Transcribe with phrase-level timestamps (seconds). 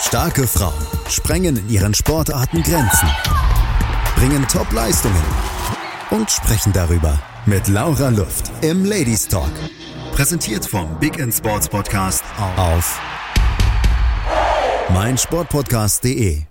[0.00, 3.08] Starke Frauen sprengen in ihren Sportarten Grenzen,
[4.14, 5.22] bringen Top-Leistungen
[6.10, 9.50] und sprechen darüber mit Laura Luft im Ladies Talk.
[10.12, 12.24] Präsentiert vom Big in Sports Podcast
[12.56, 13.00] auf
[14.94, 16.42] meinsportpodcast.de.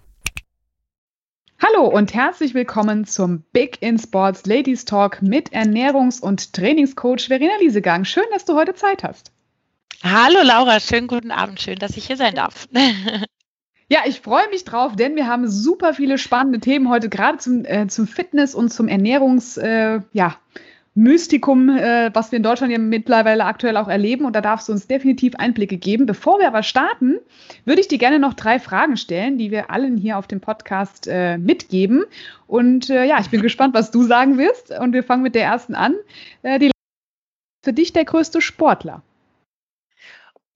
[1.59, 7.53] Hallo und herzlich willkommen zum Big in Sports Ladies Talk mit Ernährungs- und Trainingscoach Verena
[7.61, 8.03] Liesegang.
[8.03, 9.31] Schön, dass du heute Zeit hast.
[10.03, 12.67] Hallo Laura, schönen guten Abend, schön, dass ich hier sein darf.
[13.89, 17.63] Ja, ich freue mich drauf, denn wir haben super viele spannende Themen heute, gerade zum,
[17.63, 20.35] äh, zum Fitness und zum Ernährungs, äh, ja,
[20.93, 24.25] Mystikum, äh, was wir in Deutschland ja mittlerweile aktuell auch erleben.
[24.25, 26.07] Und da darfst du uns definitiv Einblicke geben.
[26.07, 27.19] Bevor wir aber starten,
[27.65, 31.07] würde ich dir gerne noch drei Fragen stellen, die wir allen hier auf dem Podcast
[31.07, 32.03] äh, mitgeben.
[32.47, 34.71] Und äh, ja, ich bin gespannt, was du sagen wirst.
[34.71, 35.93] Und wir fangen mit der ersten an.
[36.41, 36.71] Äh, die
[37.63, 39.03] für dich der größte Sportler?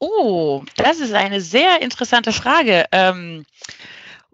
[0.04, 2.86] Oh, das ist eine sehr interessante Frage.
[2.92, 3.46] Ähm,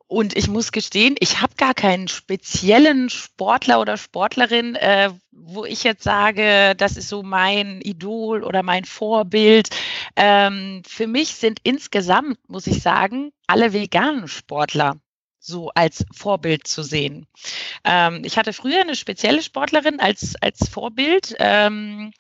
[0.08, 5.84] und ich muss gestehen, ich habe gar keinen speziellen Sportler oder Sportlerin, äh, wo ich
[5.84, 9.68] jetzt sage, das ist so mein Idol oder mein Vorbild.
[10.16, 14.96] Ähm, für mich sind insgesamt, muss ich sagen, alle veganen Sportler
[15.38, 17.28] so als Vorbild zu sehen.
[17.84, 21.36] Ähm, ich hatte früher eine spezielle Sportlerin als, als Vorbild.
[21.40, 22.14] Ähm,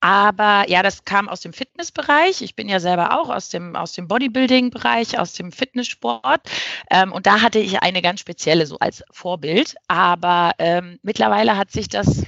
[0.00, 2.40] aber ja, das kam aus dem Fitnessbereich.
[2.42, 6.40] Ich bin ja selber auch aus dem, aus dem Bodybuilding-Bereich, aus dem Fitnesssport.
[6.90, 9.74] Ähm, und da hatte ich eine ganz spezielle so als Vorbild.
[9.88, 12.24] Aber ähm, mittlerweile hat sich das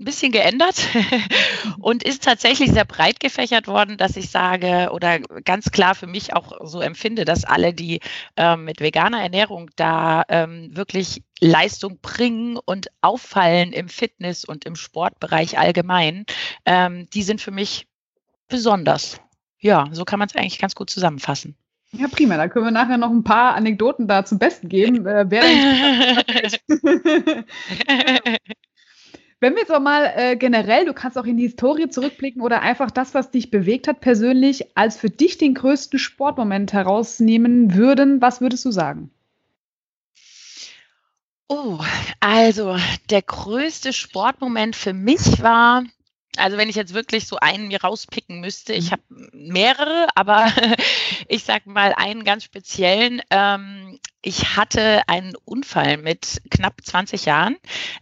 [0.00, 0.88] ein bisschen geändert
[1.78, 6.34] und ist tatsächlich sehr breit gefächert worden, dass ich sage oder ganz klar für mich
[6.34, 8.00] auch so empfinde, dass alle, die
[8.36, 14.76] ähm, mit veganer Ernährung da ähm, wirklich Leistung bringen und auffallen im Fitness und im
[14.76, 16.24] Sportbereich allgemein,
[16.66, 17.86] ähm, die sind für mich
[18.48, 19.20] besonders.
[19.58, 21.56] Ja, so kann man es eigentlich ganz gut zusammenfassen.
[21.92, 22.36] Ja, prima.
[22.36, 25.06] Da können wir nachher noch ein paar Anekdoten da zum Besten geben.
[25.06, 25.26] Äh,
[29.40, 32.60] Wenn wir jetzt auch mal äh, generell, du kannst auch in die Historie zurückblicken oder
[32.60, 38.20] einfach das, was dich bewegt hat persönlich, als für dich den größten Sportmoment herausnehmen würden,
[38.20, 39.10] was würdest du sagen?
[41.52, 41.80] Oh,
[42.20, 42.76] also
[43.10, 45.82] der größte Sportmoment für mich war,
[46.36, 48.92] also wenn ich jetzt wirklich so einen mir rauspicken müsste, ich mhm.
[48.92, 49.02] habe
[49.32, 50.46] mehrere, aber
[51.28, 53.20] ich sage mal einen ganz speziellen.
[53.30, 57.56] Ähm, ich hatte einen Unfall mit knapp 20 Jahren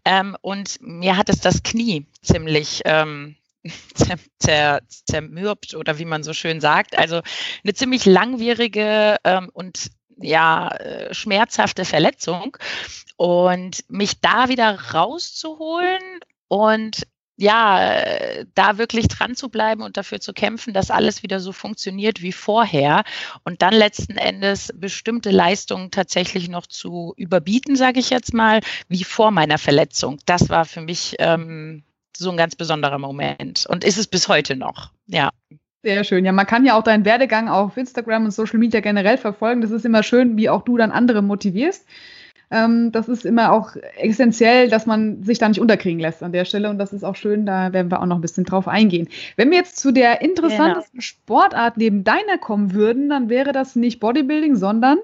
[0.05, 3.35] ähm, und mir hat es das Knie ziemlich ähm,
[4.39, 6.99] zer, zermürbt oder wie man so schön sagt.
[6.99, 7.23] Also
[7.65, 9.91] eine ziemlich langwierige ähm, und
[10.21, 12.57] ja, äh, schmerzhafte Verletzung.
[13.17, 16.03] Und mich da wieder rauszuholen
[16.47, 17.03] und
[17.41, 17.93] ja,
[18.55, 22.33] da wirklich dran zu bleiben und dafür zu kämpfen, dass alles wieder so funktioniert wie
[22.33, 23.05] vorher
[23.45, 29.05] und dann letzten Endes bestimmte Leistungen tatsächlich noch zu überbieten, sage ich jetzt mal, wie
[29.05, 30.19] vor meiner Verletzung.
[30.27, 31.85] Das war für mich ähm,
[32.17, 34.91] so ein ganz besonderer Moment und ist es bis heute noch.
[35.07, 35.31] Ja.
[35.85, 36.25] Sehr schön.
[36.25, 39.61] Ja, man kann ja auch deinen Werdegang auf Instagram und Social Media generell verfolgen.
[39.61, 41.87] Das ist immer schön, wie auch du dann andere motivierst.
[42.51, 46.45] Ähm, das ist immer auch essentiell, dass man sich da nicht unterkriegen lässt an der
[46.45, 46.71] Stelle.
[46.71, 49.09] Und das ist auch schön, da werden wir auch noch ein bisschen drauf eingehen.
[49.37, 51.03] Wenn wir jetzt zu der interessantesten genau.
[51.03, 54.99] Sportart neben deiner kommen würden, dann wäre das nicht Bodybuilding, sondern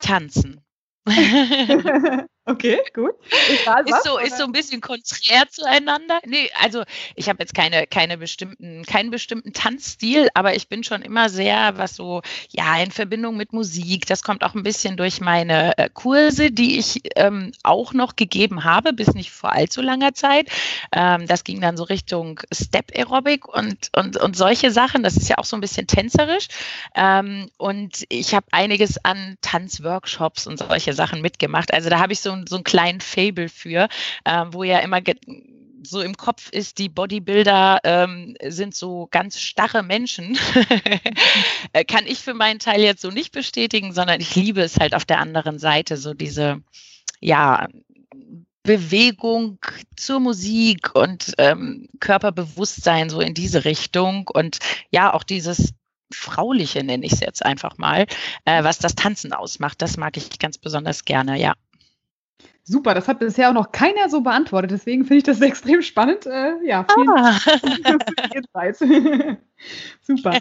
[0.00, 0.60] Tanzen.
[2.48, 3.10] Okay, gut.
[3.50, 6.18] Egal, ist, so, ist so ein bisschen konträr zueinander.
[6.24, 6.82] Nee, also
[7.14, 11.76] ich habe jetzt keine, keine bestimmten, keinen bestimmten Tanzstil, aber ich bin schon immer sehr,
[11.76, 14.06] was so, ja, in Verbindung mit Musik.
[14.06, 18.64] Das kommt auch ein bisschen durch meine äh, Kurse, die ich ähm, auch noch gegeben
[18.64, 20.48] habe, bis nicht vor allzu langer Zeit.
[20.90, 25.02] Ähm, das ging dann so Richtung Step Aerobic und, und, und solche Sachen.
[25.02, 26.48] Das ist ja auch so ein bisschen tänzerisch.
[26.94, 31.74] Ähm, und ich habe einiges an Tanzworkshops und solche Sachen mitgemacht.
[31.74, 33.88] Also da habe ich so so einen kleinen Fable für,
[34.24, 35.00] äh, wo ja immer
[35.82, 40.38] so im Kopf ist, die Bodybuilder ähm, sind so ganz starre Menschen.
[41.72, 44.94] Äh, kann ich für meinen Teil jetzt so nicht bestätigen, sondern ich liebe es halt
[44.94, 46.62] auf der anderen Seite, so diese,
[47.20, 47.66] ja,
[48.62, 49.58] Bewegung
[49.96, 54.58] zur Musik und ähm, Körperbewusstsein so in diese Richtung und
[54.90, 55.74] ja, auch dieses
[56.12, 58.06] Frauliche nenne ich es jetzt einfach mal,
[58.44, 59.82] äh, was das Tanzen ausmacht.
[59.82, 61.54] Das mag ich ganz besonders gerne, ja.
[62.64, 64.70] Super, das hat bisher auch noch keiner so beantwortet.
[64.70, 66.26] Deswegen finde ich das extrem spannend.
[66.26, 67.38] Äh, ja, vielen ah.
[68.52, 68.80] Dank.
[70.02, 70.38] Super.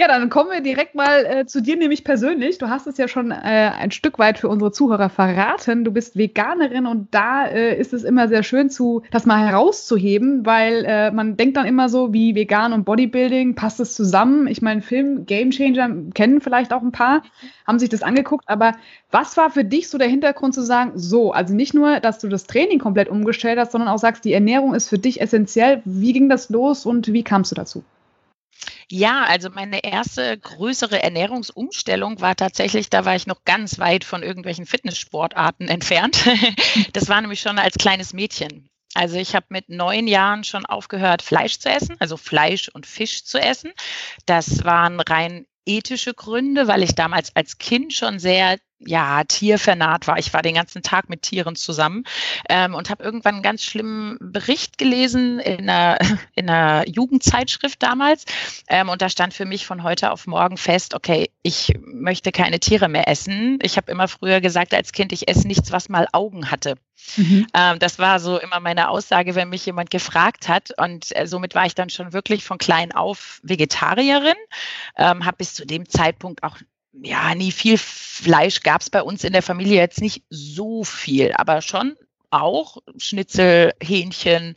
[0.00, 2.58] Ja, dann kommen wir direkt mal äh, zu dir, nämlich persönlich.
[2.58, 5.82] Du hast es ja schon äh, ein Stück weit für unsere Zuhörer verraten.
[5.82, 10.46] Du bist Veganerin und da äh, ist es immer sehr schön, zu, das mal herauszuheben,
[10.46, 14.46] weil äh, man denkt dann immer so, wie vegan und Bodybuilding, passt es zusammen?
[14.46, 17.24] Ich meine, Film Game Changer kennen vielleicht auch ein paar,
[17.66, 18.74] haben sich das angeguckt, aber
[19.10, 22.28] was war für dich so der Hintergrund zu sagen, so, also nicht nur, dass du
[22.28, 25.82] das Training komplett umgestellt hast, sondern auch sagst, die Ernährung ist für dich essentiell.
[25.84, 27.82] Wie ging das los und wie kamst du dazu?
[28.90, 34.22] Ja, also meine erste größere Ernährungsumstellung war tatsächlich, da war ich noch ganz weit von
[34.22, 36.26] irgendwelchen Fitnesssportarten entfernt.
[36.94, 38.70] Das war nämlich schon als kleines Mädchen.
[38.94, 43.24] Also ich habe mit neun Jahren schon aufgehört, Fleisch zu essen, also Fleisch und Fisch
[43.24, 43.72] zu essen.
[44.24, 50.18] Das waren rein ethische Gründe, weil ich damals als Kind schon sehr ja, tiervernarrt war.
[50.18, 52.04] Ich war den ganzen Tag mit Tieren zusammen
[52.48, 55.98] ähm, und habe irgendwann einen ganz schlimmen Bericht gelesen in einer,
[56.34, 58.24] in einer Jugendzeitschrift damals.
[58.68, 62.60] Ähm, und da stand für mich von heute auf morgen fest, okay, ich möchte keine
[62.60, 63.58] Tiere mehr essen.
[63.62, 66.76] Ich habe immer früher gesagt als Kind, ich esse nichts, was mal Augen hatte.
[67.16, 67.46] Mhm.
[67.54, 70.70] Ähm, das war so immer meine Aussage, wenn mich jemand gefragt hat.
[70.78, 74.36] Und äh, somit war ich dann schon wirklich von klein auf Vegetarierin.
[74.96, 76.58] Ähm, habe bis zu dem Zeitpunkt auch
[77.02, 81.32] ja, nie viel Fleisch gab es bei uns in der Familie jetzt nicht so viel,
[81.34, 81.96] aber schon
[82.30, 84.54] auch Schnitzel, Hähnchen,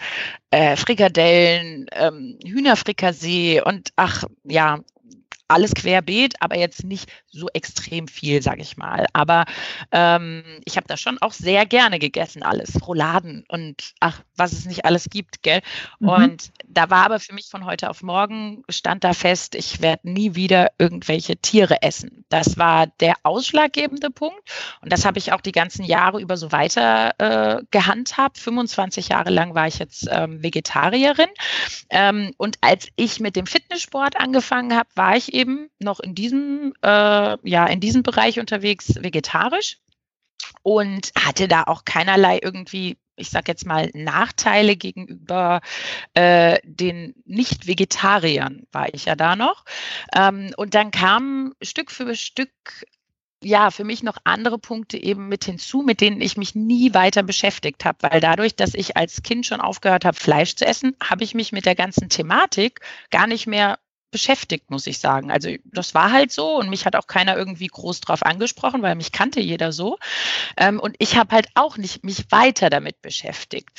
[0.49, 4.79] äh, Frikadellen, ähm, Hühnerfrikassee und ach ja,
[5.51, 9.07] alles querbeet, aber jetzt nicht so extrem viel, sage ich mal.
[9.13, 9.45] Aber
[9.91, 12.71] ähm, ich habe da schon auch sehr gerne gegessen, alles.
[12.87, 15.61] Rouladen und ach, was es nicht alles gibt, gell?
[15.99, 16.09] Mhm.
[16.09, 20.09] Und da war aber für mich von heute auf morgen, stand da fest, ich werde
[20.09, 22.25] nie wieder irgendwelche Tiere essen.
[22.29, 24.41] Das war der ausschlaggebende Punkt.
[24.81, 28.37] Und das habe ich auch die ganzen Jahre über so weiter äh, gehandhabt.
[28.37, 31.29] 25 Jahre lang war ich jetzt ähm, Vegetarierin.
[31.89, 35.40] Ähm, und als ich mit dem Fitnesssport angefangen habe, war ich eben
[35.79, 39.77] noch in diesem, äh, ja, in diesem Bereich unterwegs vegetarisch
[40.63, 45.61] und hatte da auch keinerlei irgendwie ich sage jetzt mal, Nachteile gegenüber
[46.15, 49.63] äh, den Nicht-Vegetariern, war ich ja da noch.
[50.15, 52.51] Ähm, und dann kamen Stück für Stück
[53.43, 57.23] ja, für mich noch andere Punkte eben mit hinzu, mit denen ich mich nie weiter
[57.23, 61.23] beschäftigt habe, weil dadurch, dass ich als Kind schon aufgehört habe, Fleisch zu essen, habe
[61.23, 63.79] ich mich mit der ganzen Thematik gar nicht mehr
[64.11, 65.31] beschäftigt, muss ich sagen.
[65.31, 68.95] Also das war halt so und mich hat auch keiner irgendwie groß drauf angesprochen, weil
[68.95, 69.97] mich kannte jeder so.
[70.57, 73.69] Ähm, und ich habe halt auch nicht mich weiter damit beschäftigt.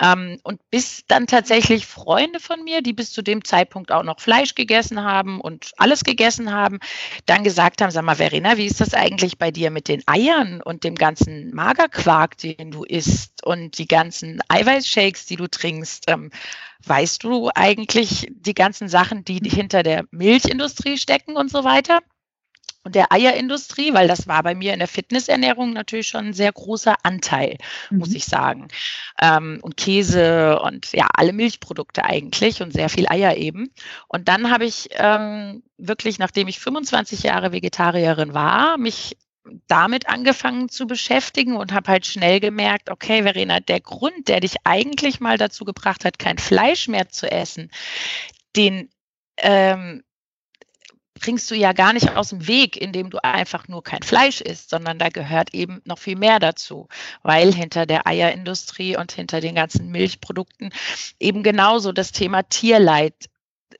[0.00, 4.20] Ähm, und bis dann tatsächlich Freunde von mir, die bis zu dem Zeitpunkt auch noch
[4.20, 6.78] Fleisch gegessen haben und alles gegessen haben,
[7.26, 10.62] dann gesagt haben, sag mal, Verena, wie ist das eigentlich bei dir mit den Eiern
[10.62, 16.04] und dem ganzen Magerquark, den du isst und die ganzen Eiweißshakes, die du trinkst?
[16.08, 16.30] Ähm,
[16.86, 22.00] Weißt du eigentlich die ganzen Sachen, die hinter der Milchindustrie stecken und so weiter?
[22.82, 26.50] Und der Eierindustrie, weil das war bei mir in der Fitnessernährung natürlich schon ein sehr
[26.50, 27.58] großer Anteil,
[27.90, 27.98] mhm.
[27.98, 28.68] muss ich sagen.
[29.20, 33.70] Ähm, und Käse und ja, alle Milchprodukte eigentlich und sehr viel Eier eben.
[34.08, 39.18] Und dann habe ich ähm, wirklich, nachdem ich 25 Jahre Vegetarierin war, mich
[39.66, 44.56] damit angefangen zu beschäftigen und habe halt schnell gemerkt, okay, Verena, der Grund, der dich
[44.64, 47.70] eigentlich mal dazu gebracht hat, kein Fleisch mehr zu essen,
[48.56, 48.90] den
[49.38, 50.02] ähm,
[51.20, 54.70] bringst du ja gar nicht aus dem Weg, indem du einfach nur kein Fleisch isst,
[54.70, 56.88] sondern da gehört eben noch viel mehr dazu,
[57.22, 60.72] weil hinter der Eierindustrie und hinter den ganzen Milchprodukten
[61.18, 63.14] eben genauso das Thema Tierleid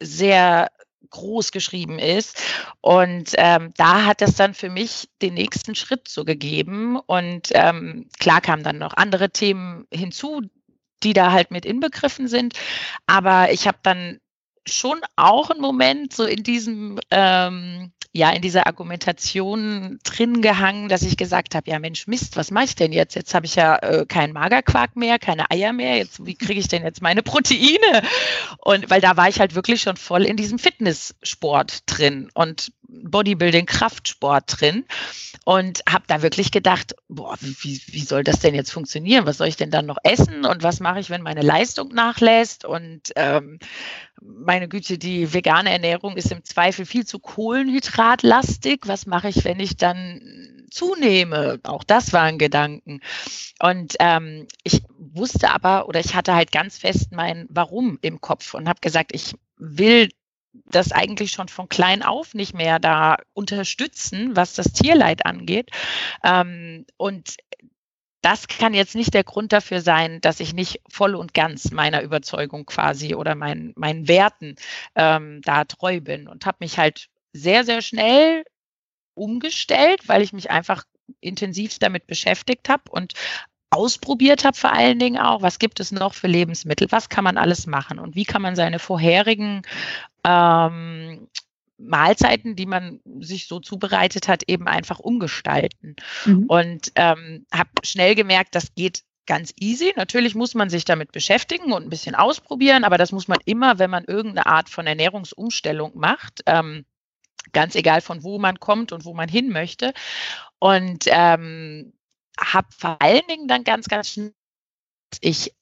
[0.01, 0.71] sehr
[1.09, 2.43] groß geschrieben ist.
[2.81, 6.97] Und ähm, da hat es dann für mich den nächsten Schritt so gegeben.
[6.99, 10.43] Und ähm, klar kamen dann noch andere Themen hinzu,
[11.03, 12.55] die da halt mit inbegriffen sind.
[13.07, 14.21] Aber ich habe dann
[14.67, 21.03] schon auch einen Moment so in diesem ähm, ja in dieser Argumentation drin gehangen, dass
[21.03, 23.15] ich gesagt habe, ja Mensch, Mist, was mache ich denn jetzt?
[23.15, 25.97] Jetzt habe ich ja äh, keinen Magerquark mehr, keine Eier mehr.
[25.97, 28.03] Jetzt, wie kriege ich denn jetzt meine Proteine?
[28.59, 33.67] Und weil da war ich halt wirklich schon voll in diesem Fitnesssport drin und Bodybuilding,
[33.67, 34.85] Kraftsport drin
[35.45, 39.27] und habe da wirklich gedacht, boah, wie, wie soll das denn jetzt funktionieren?
[39.27, 42.65] Was soll ich denn dann noch essen und was mache ich, wenn meine Leistung nachlässt?
[42.65, 43.59] Und ähm,
[44.21, 48.83] meine Güte, die vegane Ernährung ist im Zweifel viel zu kohlenhydratlastig.
[48.87, 51.59] Was mache ich, wenn ich dann zunehme?
[51.63, 53.01] Auch das war ein Gedanken.
[53.61, 58.55] Und ähm, ich wusste aber oder ich hatte halt ganz fest mein Warum im Kopf
[58.55, 60.11] und habe gesagt, ich will
[60.53, 65.71] das eigentlich schon von klein auf nicht mehr da unterstützen, was das Tierleid angeht.
[66.25, 67.37] Ähm, und
[68.23, 72.03] das kann jetzt nicht der Grund dafür sein, dass ich nicht voll und ganz meiner
[72.03, 74.57] Überzeugung quasi oder mein, meinen Werten
[74.95, 78.45] ähm, da treu bin und habe mich halt sehr, sehr schnell
[79.15, 80.85] umgestellt, weil ich mich einfach
[81.21, 83.15] intensiv damit beschäftigt habe und
[83.71, 87.37] ausprobiert habe vor allen Dingen auch, was gibt es noch für Lebensmittel, was kann man
[87.37, 89.63] alles machen und wie kann man seine vorherigen
[90.25, 91.29] ähm,
[91.81, 95.97] Mahlzeiten, die man sich so zubereitet hat, eben einfach umgestalten.
[96.25, 96.47] Mhm.
[96.47, 99.93] Und ähm, habe schnell gemerkt, das geht ganz easy.
[99.97, 103.79] Natürlich muss man sich damit beschäftigen und ein bisschen ausprobieren, aber das muss man immer,
[103.79, 106.43] wenn man irgendeine Art von Ernährungsumstellung macht.
[106.47, 106.85] Ähm,
[107.53, 109.93] ganz egal von wo man kommt und wo man hin möchte.
[110.59, 111.93] Und ähm,
[112.39, 114.35] habe vor allen Dingen dann ganz, ganz schnell,
[115.21, 115.53] ich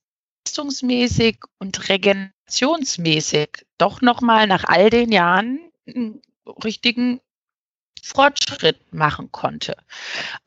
[0.49, 6.23] leistungsmäßig und regenerationsmäßig doch nochmal nach all den Jahren einen
[6.64, 7.21] richtigen
[8.02, 9.76] Fortschritt machen konnte.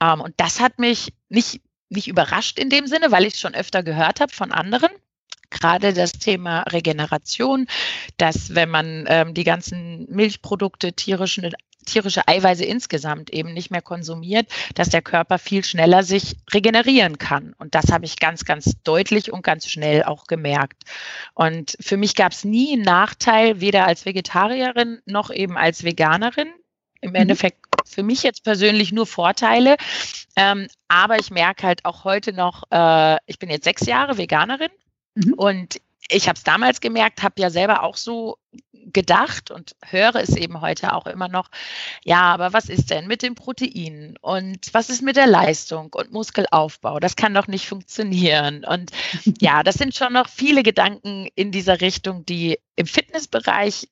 [0.02, 3.56] Ähm, und das hat mich nicht, nicht überrascht in dem Sinne, weil ich es schon
[3.56, 4.92] öfter gehört habe von anderen
[5.52, 7.68] gerade das Thema Regeneration,
[8.18, 11.54] dass wenn man ähm, die ganzen Milchprodukte, tierischen,
[11.86, 17.54] tierische Eiweiße insgesamt eben nicht mehr konsumiert, dass der Körper viel schneller sich regenerieren kann.
[17.58, 20.84] Und das habe ich ganz, ganz deutlich und ganz schnell auch gemerkt.
[21.34, 26.50] Und für mich gab es nie einen Nachteil, weder als Vegetarierin noch eben als Veganerin.
[27.02, 27.16] Im mhm.
[27.16, 29.76] Endeffekt für mich jetzt persönlich nur Vorteile.
[30.36, 34.70] Ähm, aber ich merke halt auch heute noch, äh, ich bin jetzt sechs Jahre Veganerin
[35.16, 35.34] Mhm.
[35.34, 38.38] Und ich habe es damals gemerkt, habe ja selber auch so
[38.94, 41.50] gedacht und höre es eben heute auch immer noch,
[42.04, 46.12] ja, aber was ist denn mit den Proteinen und was ist mit der Leistung und
[46.12, 47.00] Muskelaufbau?
[47.00, 48.64] Das kann doch nicht funktionieren.
[48.66, 48.92] Und
[49.42, 53.88] ja, das sind schon noch viele Gedanken in dieser Richtung, die im Fitnessbereich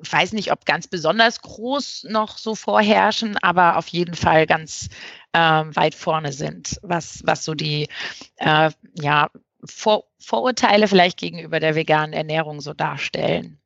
[0.00, 4.88] ich weiß nicht, ob ganz besonders groß noch so vorherrschen, aber auf jeden Fall ganz
[5.32, 7.88] äh, weit vorne sind, was, was so die
[8.36, 9.30] äh, ja,
[9.64, 13.60] vor, Vorurteile vielleicht gegenüber der veganen Ernährung so darstellen.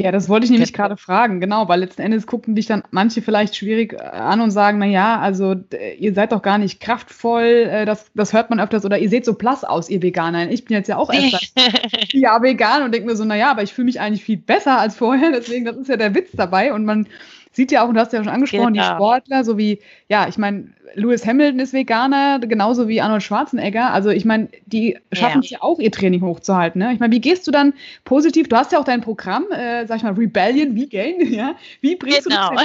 [0.00, 3.20] Ja, das wollte ich nämlich gerade fragen, genau, weil letzten Endes gucken dich dann manche
[3.20, 5.56] vielleicht schwierig äh, an und sagen, na ja, also
[5.98, 9.24] ihr seid doch gar nicht kraftvoll, äh, das, das hört man öfters, oder ihr seht
[9.24, 10.52] so blass aus, ihr Veganer.
[10.52, 11.52] Ich bin jetzt ja auch erst
[12.12, 14.78] ja vegan und denke mir so, na ja, aber ich fühle mich eigentlich viel besser
[14.78, 17.08] als vorher, deswegen, das ist ja der Witz dabei und man
[17.52, 18.84] sieht ja auch, und du hast ja schon angesprochen, genau.
[18.84, 23.92] die Sportler, so wie, ja, ich meine, Lewis Hamilton ist Veganer, genauso wie Arnold Schwarzenegger.
[23.92, 25.58] Also ich meine, die schaffen es ja.
[25.58, 26.80] ja auch, ihr Training hochzuhalten.
[26.80, 26.92] Ne?
[26.92, 27.74] Ich meine, wie gehst du dann
[28.04, 28.48] positiv?
[28.48, 31.54] Du hast ja auch dein Programm, äh, sag ich mal, Rebellion Vegan, ja?
[31.80, 32.50] Wie bringst genau.
[32.50, 32.64] du das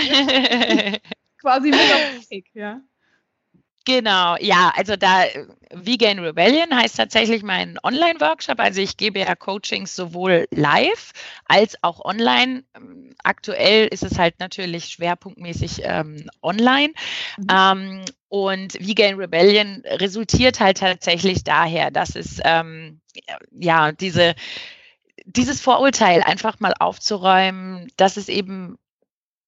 [1.40, 2.82] quasi mit auf den Weg, ja?
[3.86, 5.26] Genau, ja, also da
[5.72, 8.60] Vegan Rebellion heißt tatsächlich mein Online-Workshop.
[8.60, 11.12] Also ich gebe ja Coachings sowohl live
[11.46, 12.64] als auch online.
[13.24, 16.94] Aktuell ist es halt natürlich schwerpunktmäßig ähm, online.
[17.38, 17.48] Mhm.
[17.52, 23.02] Ähm, und Vegan Rebellion resultiert halt tatsächlich daher, dass es ähm,
[23.52, 24.34] ja diese
[25.26, 28.78] dieses Vorurteil einfach mal aufzuräumen, dass es eben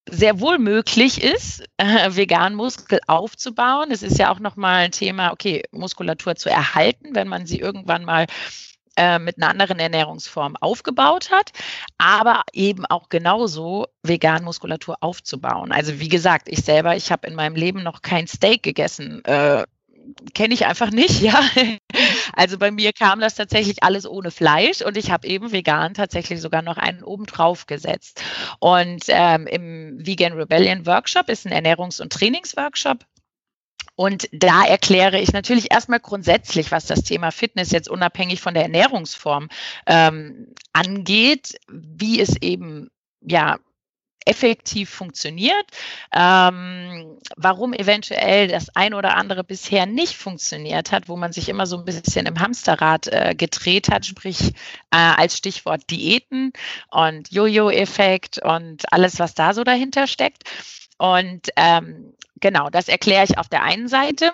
[0.09, 3.91] sehr wohl möglich ist, äh, vegan Muskel aufzubauen.
[3.91, 8.05] Es ist ja auch nochmal ein Thema, okay, Muskulatur zu erhalten, wenn man sie irgendwann
[8.05, 8.27] mal
[8.97, 11.51] äh, mit einer anderen Ernährungsform aufgebaut hat,
[11.97, 15.71] aber eben auch genauso vegan Muskulatur aufzubauen.
[15.71, 19.23] Also wie gesagt, ich selber, ich habe in meinem Leben noch kein Steak gegessen.
[19.25, 19.63] Äh,
[20.33, 21.41] kenne ich einfach nicht, ja.
[22.33, 26.41] Also bei mir kam das tatsächlich alles ohne Fleisch und ich habe eben vegan tatsächlich
[26.41, 28.21] sogar noch einen oben drauf gesetzt.
[28.59, 33.05] Und ähm, im Vegan Rebellion Workshop ist ein Ernährungs- und Trainingsworkshop.
[33.95, 38.63] Und da erkläre ich natürlich erstmal grundsätzlich, was das Thema Fitness jetzt unabhängig von der
[38.63, 39.47] Ernährungsform
[39.87, 42.89] ähm, angeht, wie es eben
[43.21, 43.57] ja
[44.25, 45.65] effektiv funktioniert,
[46.11, 51.67] ähm, warum eventuell das ein oder andere bisher nicht funktioniert hat, wo man sich immer
[51.67, 54.53] so ein bisschen im Hamsterrad äh, gedreht hat, sprich
[54.91, 56.53] äh, als Stichwort Diäten
[56.89, 60.43] und Jojo-Effekt und alles, was da so dahinter steckt.
[60.97, 64.31] Und ähm, genau, das erkläre ich auf der einen Seite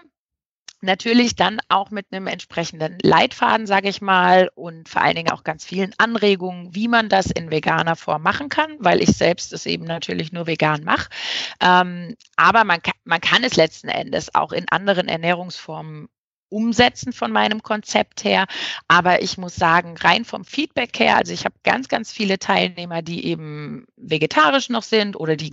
[0.82, 5.44] natürlich dann auch mit einem entsprechenden Leitfaden, sage ich mal, und vor allen Dingen auch
[5.44, 9.66] ganz vielen Anregungen, wie man das in veganer Form machen kann, weil ich selbst es
[9.66, 11.10] eben natürlich nur vegan mache.
[11.60, 16.10] Ähm, aber man kann, man kann es letzten Endes auch in anderen Ernährungsformen
[16.52, 18.46] umsetzen von meinem Konzept her.
[18.88, 23.02] Aber ich muss sagen, rein vom Feedback her, also ich habe ganz, ganz viele Teilnehmer,
[23.02, 25.52] die eben vegetarisch noch sind oder die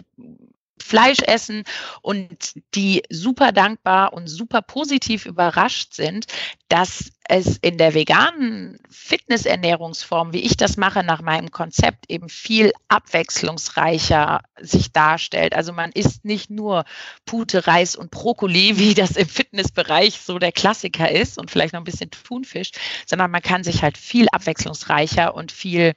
[0.83, 1.65] Fleisch essen
[2.03, 6.27] und die super dankbar und super positiv überrascht sind,
[6.69, 12.73] dass es in der veganen Fitnessernährungsform, wie ich das mache nach meinem Konzept, eben viel
[12.89, 15.55] abwechslungsreicher sich darstellt.
[15.55, 16.85] Also man isst nicht nur
[17.27, 21.81] Pute, Reis und Brokkoli, wie das im Fitnessbereich so der Klassiker ist und vielleicht noch
[21.81, 22.71] ein bisschen Thunfisch,
[23.07, 25.95] sondern man kann sich halt viel abwechslungsreicher und viel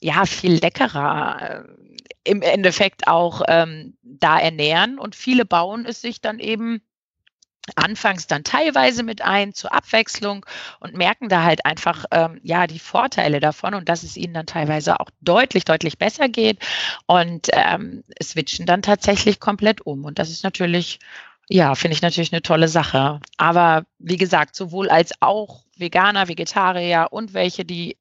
[0.00, 1.83] ja, viel leckerer äh,
[2.24, 4.98] im Endeffekt auch ähm, da ernähren.
[4.98, 6.82] Und viele bauen es sich dann eben
[7.76, 10.44] anfangs dann teilweise mit ein zur Abwechslung
[10.80, 14.46] und merken da halt einfach ähm, ja die Vorteile davon und dass es ihnen dann
[14.46, 16.58] teilweise auch deutlich deutlich besser geht.
[17.06, 20.04] Und ähm, switchen dann tatsächlich komplett um.
[20.04, 20.98] Und das ist natürlich
[21.48, 23.20] ja finde ich natürlich eine tolle Sache.
[23.36, 27.96] Aber wie gesagt sowohl als auch Veganer Vegetarier und welche die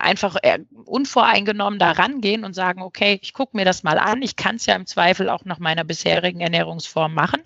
[0.00, 4.22] einfach äh, unvoreingenommen da rangehen und sagen, okay, ich gucke mir das mal an.
[4.22, 7.42] Ich kann es ja im Zweifel auch nach meiner bisherigen Ernährungsform machen.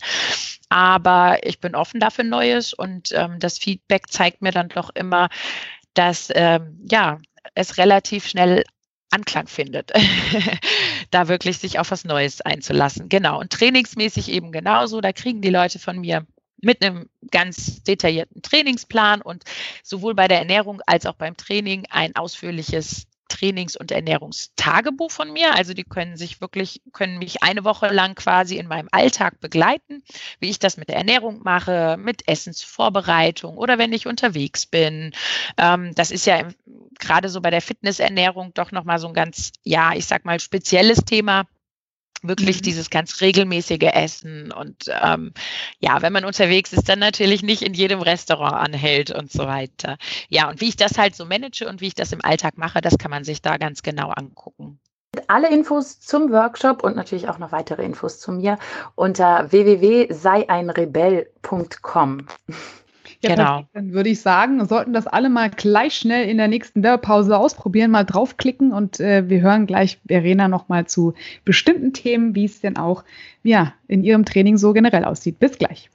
[0.69, 5.29] Aber ich bin offen dafür Neues und ähm, das Feedback zeigt mir dann doch immer,
[5.95, 7.21] dass ähm, ja,
[7.55, 8.65] es relativ schnell
[9.11, 9.93] Anklang findet,
[11.13, 13.09] da wirklich sich auf was Neues einzulassen.
[13.09, 13.39] Genau.
[13.39, 15.01] Und trainingsmäßig eben genauso.
[15.01, 16.27] Da kriegen die Leute von mir
[16.65, 19.45] mit einem ganz detaillierten Trainingsplan und
[19.83, 25.55] sowohl bei der Ernährung als auch beim Training ein ausführliches Trainings- und Ernährungstagebuch von mir.
[25.55, 30.03] Also die können sich wirklich, können mich eine Woche lang quasi in meinem Alltag begleiten,
[30.41, 35.13] wie ich das mit der Ernährung mache, mit Essensvorbereitung oder wenn ich unterwegs bin.
[35.57, 36.49] Ähm, das ist ja
[36.99, 40.99] gerade so bei der Fitnessernährung doch nochmal so ein ganz, ja, ich sag mal, spezielles
[41.05, 41.45] Thema
[42.25, 42.63] wirklich mhm.
[42.63, 45.33] dieses ganz regelmäßige Essen und ähm,
[45.79, 49.97] ja, wenn man unterwegs ist, dann natürlich nicht in jedem Restaurant anhält und so weiter.
[50.29, 52.81] Ja, und wie ich das halt so manage und wie ich das im Alltag mache,
[52.81, 54.79] das kann man sich da ganz genau angucken.
[55.29, 58.59] Alle Infos zum Workshop und natürlich auch noch weitere Infos zu mir
[58.97, 62.27] unter www.seieinrebell.com.
[63.25, 63.65] Ja, genau.
[63.73, 67.91] Dann würde ich sagen, sollten das alle mal gleich schnell in der nächsten Werbepause ausprobieren,
[67.91, 71.15] mal draufklicken und äh, wir hören gleich Verena nochmal zu
[71.45, 73.05] bestimmten Themen, wie es denn auch
[73.43, 75.39] ja, in ihrem Training so generell aussieht.
[75.39, 75.91] Bis gleich.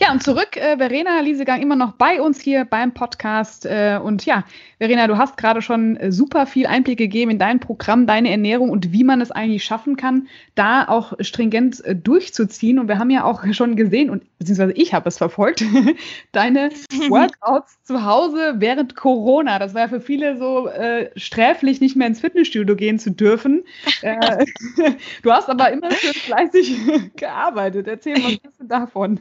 [0.00, 3.64] Ja, und zurück, äh, Verena Liesegang immer noch bei uns hier beim Podcast.
[3.64, 4.44] Äh, und ja,
[4.78, 8.68] Verena, du hast gerade schon äh, super viel Einblick gegeben in dein Programm, deine Ernährung
[8.68, 12.78] und wie man es eigentlich schaffen kann, da auch stringent äh, durchzuziehen.
[12.78, 15.64] Und wir haben ja auch schon gesehen, und beziehungsweise ich habe es verfolgt,
[16.32, 16.68] deine
[17.08, 19.58] Workouts zu Hause während Corona.
[19.58, 23.64] Das war ja für viele so äh, sträflich, nicht mehr ins Fitnessstudio gehen zu dürfen.
[25.22, 26.76] Du hast aber immer schön fleißig
[27.16, 27.88] gearbeitet.
[27.88, 29.18] Erzähl mal ein bisschen davon.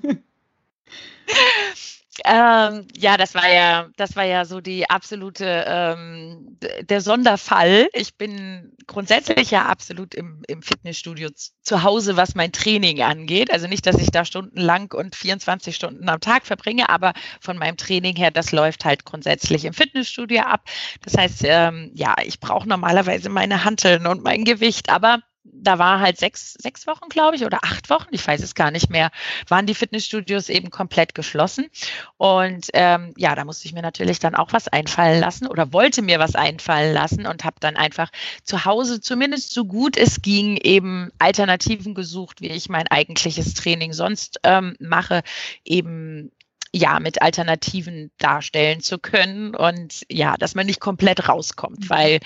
[2.25, 7.87] Ähm, ja, das war ja, das war ja so die absolute, ähm, der Sonderfall.
[7.93, 11.29] Ich bin grundsätzlich ja absolut im, im Fitnessstudio
[11.61, 13.51] zu Hause, was mein Training angeht.
[13.51, 17.77] Also nicht, dass ich da stundenlang und 24 Stunden am Tag verbringe, aber von meinem
[17.77, 20.65] Training her, das läuft halt grundsätzlich im Fitnessstudio ab.
[21.03, 25.99] Das heißt, ähm, ja, ich brauche normalerweise meine Hanteln und mein Gewicht, aber da war
[25.99, 29.11] halt sechs, sechs Wochen, glaube ich, oder acht Wochen, ich weiß es gar nicht mehr,
[29.47, 31.69] waren die Fitnessstudios eben komplett geschlossen.
[32.17, 36.01] Und ähm, ja, da musste ich mir natürlich dann auch was einfallen lassen oder wollte
[36.01, 38.11] mir was einfallen lassen und habe dann einfach
[38.43, 43.93] zu Hause, zumindest so gut es ging, eben Alternativen gesucht, wie ich mein eigentliches Training
[43.93, 45.23] sonst ähm, mache,
[45.65, 46.31] eben
[46.73, 51.89] ja, mit Alternativen darstellen zu können und ja, dass man nicht komplett rauskommt, mhm.
[51.89, 52.19] weil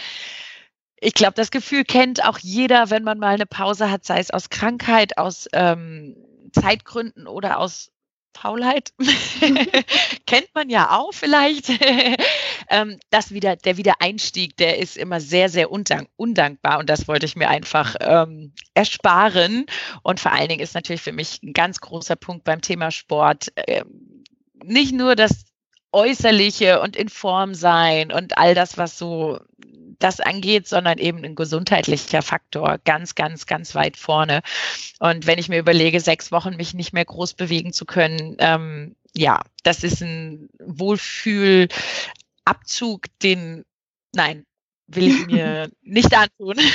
[0.99, 4.31] ich glaube, das Gefühl kennt auch jeder, wenn man mal eine Pause hat, sei es
[4.31, 6.15] aus Krankheit, aus ähm,
[6.53, 7.91] Zeitgründen oder aus
[8.35, 8.93] Faulheit.
[10.25, 11.69] kennt man ja auch vielleicht.
[12.69, 17.25] ähm, das wieder, der Wiedereinstieg, der ist immer sehr, sehr undank undankbar und das wollte
[17.25, 19.65] ich mir einfach ähm, ersparen.
[20.03, 23.51] Und vor allen Dingen ist natürlich für mich ein ganz großer Punkt beim Thema Sport
[23.55, 23.83] äh,
[24.63, 25.45] nicht nur das
[25.91, 29.39] Äußerliche und in Form sein und all das, was so
[29.99, 34.41] das angeht, sondern eben ein gesundheitlicher Faktor ganz, ganz, ganz weit vorne.
[34.99, 38.95] Und wenn ich mir überlege, sechs Wochen mich nicht mehr groß bewegen zu können, ähm,
[39.15, 43.63] ja, das ist ein Wohlfühlabzug, den,
[44.13, 44.45] nein,
[44.87, 46.57] will ich mir nicht antun.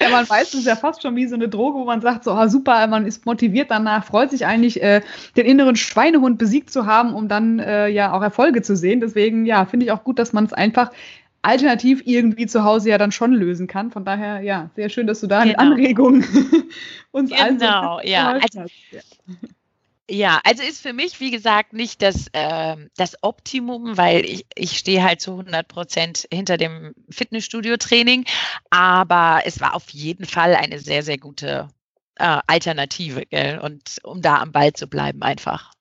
[0.00, 2.24] Ja, man weiß, es ist ja fast schon wie so eine Droge, wo man sagt,
[2.24, 5.02] so ah, super, man ist motiviert danach, freut sich eigentlich, äh,
[5.36, 9.00] den inneren Schweinehund besiegt zu haben, um dann äh, ja auch Erfolge zu sehen.
[9.00, 10.92] Deswegen, ja, finde ich auch gut, dass man es einfach
[11.46, 13.90] alternativ irgendwie zu Hause ja dann schon lösen kann.
[13.90, 15.58] Von daher, ja, sehr schön, dass du da genau.
[15.58, 16.24] eine Anregung
[17.12, 18.32] uns genau, ja.
[18.32, 19.00] Also, ja.
[20.08, 24.78] Ja, also ist für mich, wie gesagt, nicht das, äh, das Optimum, weil ich, ich
[24.78, 28.24] stehe halt zu 100 Prozent hinter dem Fitnessstudio-Training,
[28.70, 31.68] aber es war auf jeden Fall eine sehr, sehr gute
[32.16, 33.58] äh, Alternative, gell?
[33.58, 35.72] Und um da am Ball zu bleiben einfach.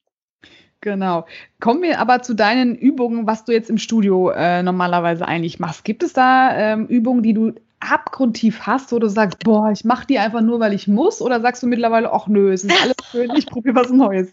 [0.86, 1.26] Genau.
[1.60, 5.84] Kommen wir aber zu deinen Übungen, was du jetzt im Studio äh, normalerweise eigentlich machst.
[5.84, 10.06] Gibt es da ähm, Übungen, die du abgrundtief hast, wo du sagst, boah, ich mache
[10.06, 11.24] die einfach nur, weil ich muss?
[11.24, 14.32] Oder sagst du mittlerweile, ach nö, es ist alles schön, ich probiere was Neues?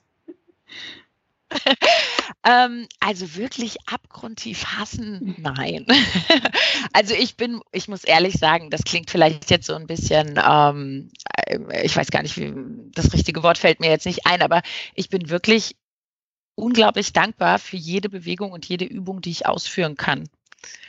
[2.46, 5.86] ähm, also wirklich abgrundtief hassen, nein.
[6.92, 11.10] also ich bin, ich muss ehrlich sagen, das klingt vielleicht jetzt so ein bisschen, ähm,
[11.46, 12.52] äh, ich weiß gar nicht, wie
[12.94, 14.60] das richtige Wort fällt mir jetzt nicht ein, aber
[14.94, 15.76] ich bin wirklich
[16.54, 20.28] unglaublich dankbar für jede Bewegung und jede Übung, die ich ausführen kann.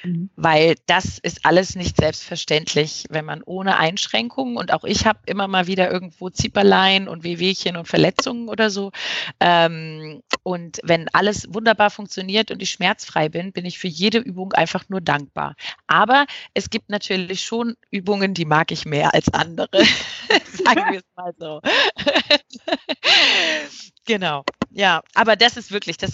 [0.03, 0.29] Mhm.
[0.35, 5.47] Weil das ist alles nicht selbstverständlich, wenn man ohne Einschränkungen und auch ich habe immer
[5.47, 8.91] mal wieder irgendwo Zieperlein und Wehwehchen und Verletzungen oder so.
[9.39, 14.53] Ähm, und wenn alles wunderbar funktioniert und ich schmerzfrei bin, bin ich für jede Übung
[14.53, 15.55] einfach nur dankbar.
[15.87, 19.69] Aber es gibt natürlich schon Übungen, die mag ich mehr als andere.
[20.51, 21.61] Sagen wir es mal so.
[24.05, 24.43] genau.
[24.73, 26.13] Ja, aber das ist wirklich, das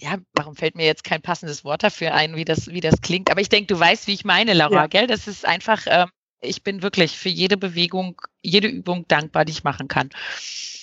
[0.00, 3.30] ja, warum fällt mir jetzt kein passendes Wort dafür ein, wie das, wie das klingt?
[3.30, 4.86] Aber ich denke, du weißt, wie ich meine, Laura, ja.
[4.86, 5.06] gell?
[5.06, 6.08] Das ist einfach, ähm,
[6.40, 10.10] ich bin wirklich für jede Bewegung, jede Übung dankbar, die ich machen kann.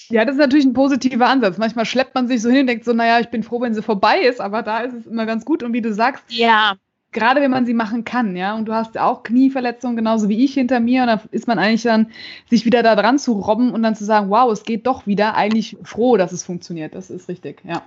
[0.09, 1.57] Ja, das ist natürlich ein positiver Ansatz.
[1.57, 3.81] Manchmal schleppt man sich so hin und denkt so, naja, ich bin froh, wenn sie
[3.81, 5.63] vorbei ist, aber da ist es immer ganz gut.
[5.63, 6.75] Und wie du sagst, ja.
[7.13, 10.54] Gerade wenn man sie machen kann, ja, und du hast auch Knieverletzungen, genauso wie ich
[10.54, 12.12] hinter mir, und da ist man eigentlich dann,
[12.49, 15.36] sich wieder da dran zu robben und dann zu sagen, wow, es geht doch wieder,
[15.36, 16.95] eigentlich froh, dass es funktioniert.
[16.95, 17.84] Das ist richtig, ja.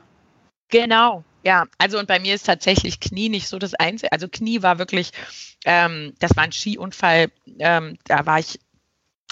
[0.69, 1.65] Genau, ja.
[1.79, 4.13] Also und bei mir ist tatsächlich Knie nicht so das Einzige.
[4.13, 5.13] Also Knie war wirklich,
[5.65, 7.29] ähm, das war ein Skiunfall.
[7.59, 8.59] Ähm, da war ich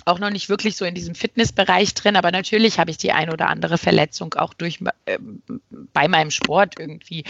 [0.05, 3.31] auch noch nicht wirklich so in diesem Fitnessbereich drin, aber natürlich habe ich die ein
[3.31, 5.19] oder andere Verletzung auch durch äh,
[5.93, 7.25] bei meinem Sport irgendwie,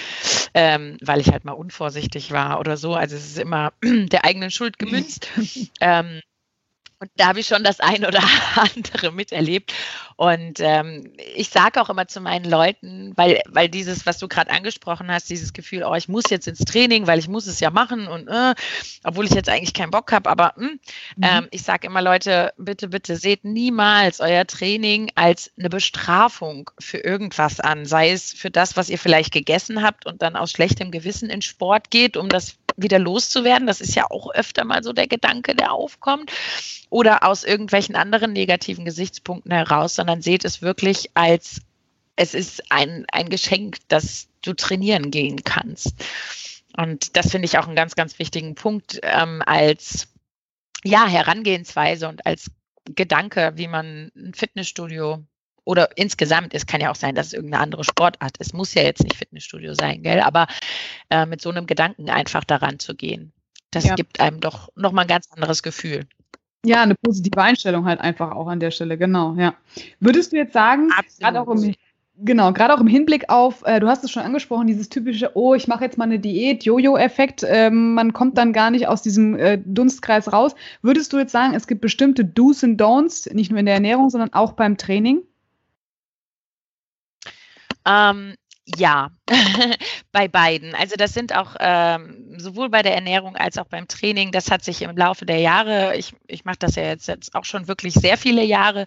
[0.54, 2.94] ähm, weil ich halt mal unvorsichtig war oder so.
[2.94, 5.28] Also es ist immer der eigenen Schuld gemünzt.
[5.80, 6.20] ähm,
[7.04, 8.22] und da habe ich schon das ein oder
[8.56, 9.74] andere miterlebt.
[10.16, 14.50] Und ähm, ich sage auch immer zu meinen Leuten, weil, weil dieses, was du gerade
[14.50, 17.70] angesprochen hast, dieses Gefühl, oh, ich muss jetzt ins Training, weil ich muss es ja
[17.70, 18.54] machen und äh,
[19.02, 20.78] obwohl ich jetzt eigentlich keinen Bock habe, aber mh, hm,
[21.16, 21.22] mhm.
[21.22, 26.98] ähm, ich sage immer, Leute, bitte, bitte seht niemals euer Training als eine Bestrafung für
[26.98, 30.90] irgendwas an, sei es für das, was ihr vielleicht gegessen habt und dann aus schlechtem
[30.90, 33.66] Gewissen in Sport geht, um das wieder loszuwerden.
[33.66, 36.30] Das ist ja auch öfter mal so der Gedanke, der aufkommt.
[36.90, 41.60] Oder aus irgendwelchen anderen negativen Gesichtspunkten heraus, sondern seht es wirklich als,
[42.16, 45.94] es ist ein, ein Geschenk, dass du trainieren gehen kannst.
[46.76, 50.08] Und das finde ich auch einen ganz, ganz wichtigen Punkt ähm, als
[50.82, 52.50] ja, Herangehensweise und als
[52.84, 55.24] Gedanke, wie man ein Fitnessstudio
[55.64, 58.48] oder insgesamt, es kann ja auch sein, dass es irgendeine andere Sportart ist.
[58.48, 60.20] Es muss ja jetzt nicht Fitnessstudio sein, gell?
[60.20, 60.46] Aber
[61.10, 63.32] äh, mit so einem Gedanken einfach daran zu gehen,
[63.70, 63.94] das ja.
[63.94, 66.06] gibt einem doch nochmal ein ganz anderes Gefühl.
[66.64, 69.54] Ja, eine positive Einstellung halt einfach auch an der Stelle, genau, ja.
[70.00, 71.74] Würdest du jetzt sagen, gerade auch im,
[72.16, 75.54] genau, gerade auch im Hinblick auf, äh, du hast es schon angesprochen, dieses typische, oh,
[75.54, 79.36] ich mache jetzt mal eine Diät, Jojo-Effekt, äh, man kommt dann gar nicht aus diesem
[79.36, 80.54] äh, Dunstkreis raus.
[80.80, 84.08] Würdest du jetzt sagen, es gibt bestimmte Do's und Don'ts, nicht nur in der Ernährung,
[84.08, 85.22] sondern auch beim Training?
[87.86, 88.34] Ähm,
[88.66, 89.10] ja,
[90.12, 90.74] bei beiden.
[90.74, 94.32] Also das sind auch ähm, sowohl bei der Ernährung als auch beim Training.
[94.32, 97.44] Das hat sich im Laufe der Jahre, ich, ich mache das ja jetzt, jetzt auch
[97.44, 98.86] schon wirklich sehr viele Jahre,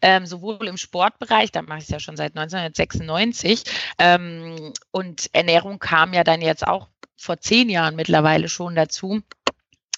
[0.00, 3.64] ähm, sowohl im Sportbereich, da mache ich es ja schon seit 1996.
[3.98, 9.22] Ähm, und Ernährung kam ja dann jetzt auch vor zehn Jahren mittlerweile schon dazu.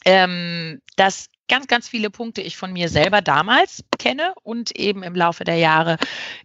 [0.07, 5.15] Ähm, dass ganz, ganz viele Punkte ich von mir selber damals kenne und eben im
[5.15, 5.99] Laufe der Jahre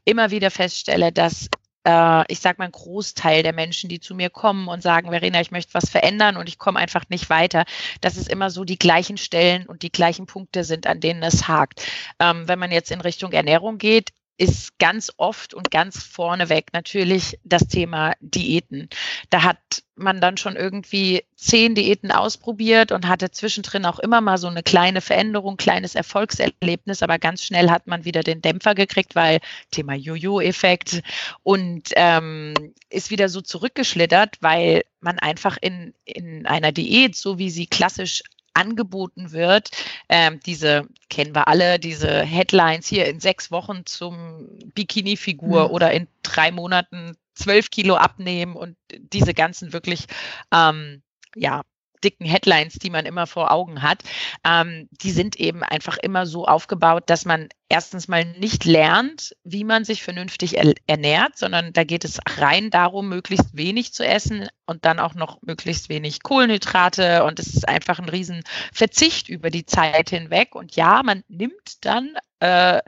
[0.03, 1.49] immer wieder feststelle, dass
[1.85, 5.41] äh, ich sage mal, ein Großteil der Menschen, die zu mir kommen und sagen, Verena,
[5.41, 7.65] ich möchte was verändern und ich komme einfach nicht weiter,
[8.01, 11.47] dass es immer so die gleichen Stellen und die gleichen Punkte sind, an denen es
[11.47, 11.85] hakt.
[12.19, 17.39] Ähm, wenn man jetzt in Richtung Ernährung geht, ist ganz oft und ganz vorneweg natürlich
[17.43, 18.89] das Thema Diäten.
[19.29, 24.39] Da hat man dann schon irgendwie zehn Diäten ausprobiert und hatte zwischendrin auch immer mal
[24.39, 29.15] so eine kleine Veränderung, kleines Erfolgserlebnis, aber ganz schnell hat man wieder den Dämpfer gekriegt,
[29.15, 31.03] weil Thema Jojo-Effekt
[31.43, 32.55] und ähm,
[32.89, 38.23] ist wieder so zurückgeschlittert, weil man einfach in, in einer Diät, so wie sie klassisch
[38.53, 39.71] angeboten wird.
[40.09, 45.73] Ähm, diese kennen wir alle, diese Headlines hier in sechs Wochen zum Bikini-Figur mhm.
[45.73, 50.05] oder in drei Monaten zwölf Kilo abnehmen und diese ganzen wirklich
[50.51, 51.01] ähm,
[51.35, 51.63] ja
[52.03, 54.03] dicken Headlines, die man immer vor Augen hat,
[54.45, 59.63] ähm, die sind eben einfach immer so aufgebaut, dass man erstens mal nicht lernt, wie
[59.63, 64.47] man sich vernünftig er ernährt, sondern da geht es rein darum, möglichst wenig zu essen
[64.67, 67.23] und dann auch noch möglichst wenig Kohlenhydrate.
[67.23, 70.53] Und es ist einfach ein riesen Verzicht über die Zeit hinweg.
[70.53, 72.81] Und ja, man nimmt dann äh,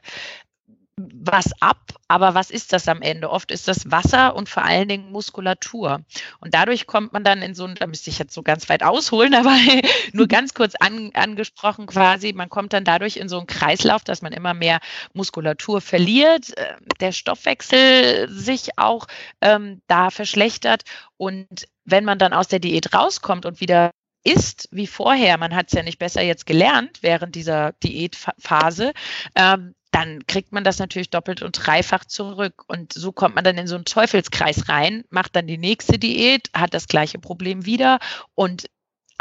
[0.98, 3.30] was ab, aber was ist das am Ende?
[3.30, 6.02] Oft ist das Wasser und vor allen Dingen Muskulatur.
[6.40, 8.82] Und dadurch kommt man dann in so ein, da müsste ich jetzt so ganz weit
[8.82, 9.56] ausholen, aber
[10.14, 14.22] nur ganz kurz an, angesprochen quasi, man kommt dann dadurch in so einen Kreislauf, dass
[14.22, 14.80] man immer mehr
[15.14, 19.08] Muskulatur verliert, äh, der Stoffwechsel sich auch
[19.42, 20.84] ähm, da verschlechtert
[21.18, 23.92] und wenn man dann aus der Diät rauskommt und wieder
[24.24, 28.94] ist wie vorher, man hat es ja nicht besser jetzt gelernt während dieser Diätphase,
[29.36, 32.66] ähm, dann kriegt man das natürlich doppelt und dreifach zurück.
[32.68, 36.50] Und so kommt man dann in so einen Teufelskreis rein, macht dann die nächste Diät,
[36.54, 38.00] hat das gleiche Problem wieder
[38.34, 38.66] und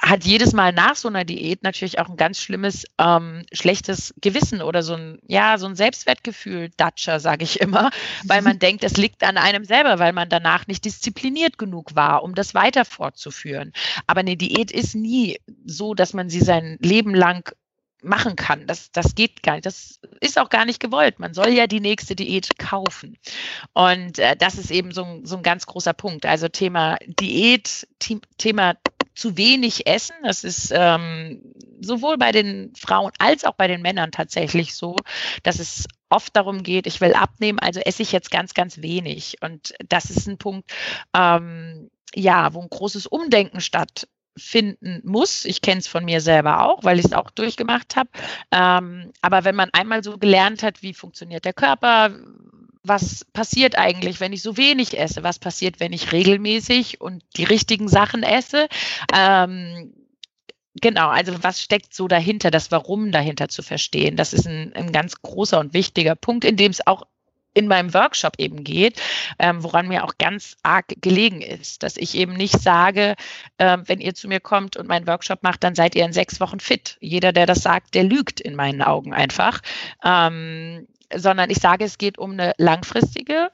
[0.03, 4.63] hat jedes Mal nach so einer Diät natürlich auch ein ganz schlimmes, ähm, schlechtes Gewissen
[4.63, 7.91] oder so ein, ja, so ein Selbstwertgefühl, Datscher, sage ich immer,
[8.25, 12.25] weil man denkt, es liegt an einem selber, weil man danach nicht diszipliniert genug war,
[12.25, 13.73] um das weiter fortzuführen.
[14.09, 17.55] Aber eine Diät ist nie so, dass man sie sein Leben lang
[18.05, 18.67] machen kann.
[18.67, 19.67] Das, das geht gar nicht.
[19.67, 21.19] Das ist auch gar nicht gewollt.
[21.19, 23.19] Man soll ja die nächste Diät kaufen.
[23.73, 26.27] Und äh, das ist eben so ein, so ein ganz großer Punkt.
[26.27, 27.87] Also Thema Diät,
[28.39, 28.75] Thema
[29.15, 30.17] zu wenig essen.
[30.23, 31.41] Das ist ähm,
[31.81, 34.97] sowohl bei den Frauen als auch bei den Männern tatsächlich so,
[35.43, 39.37] dass es oft darum geht, ich will abnehmen, also esse ich jetzt ganz, ganz wenig.
[39.41, 40.71] Und das ist ein Punkt,
[41.15, 45.45] ähm, ja, wo ein großes Umdenken statt finden muss.
[45.45, 48.11] Ich kenne es von mir selber auch, weil ich es auch durchgemacht habe.
[48.51, 52.11] Ähm, aber wenn man einmal so gelernt hat, wie funktioniert der Körper,
[52.83, 57.45] was passiert eigentlich, wenn ich so wenig esse, was passiert, wenn ich regelmäßig und die
[57.45, 58.69] richtigen Sachen esse,
[59.15, 59.93] ähm,
[60.81, 64.91] Genau, also was steckt so dahinter, das Warum dahinter zu verstehen, das ist ein, ein
[64.91, 67.05] ganz großer und wichtiger Punkt, in dem es auch
[67.55, 69.01] in meinem Workshop eben geht,
[69.39, 73.15] ähm, woran mir auch ganz arg gelegen ist, dass ich eben nicht sage,
[73.59, 76.41] äh, wenn ihr zu mir kommt und meinen Workshop macht, dann seid ihr in sechs
[76.41, 76.97] Wochen fit.
[77.01, 79.61] Jeder, der das sagt, der lügt in meinen Augen einfach,
[80.05, 83.51] ähm, sondern ich sage, es geht um eine langfristige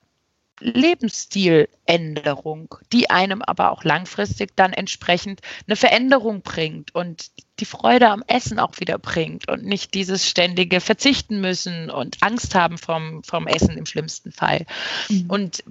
[0.61, 8.23] Lebensstiländerung, die einem aber auch langfristig dann entsprechend eine Veränderung bringt und die Freude am
[8.27, 13.47] Essen auch wieder bringt und nicht dieses ständige Verzichten müssen und Angst haben vom, vom
[13.47, 14.67] Essen im schlimmsten Fall.
[15.09, 15.27] Mhm.
[15.29, 15.65] Und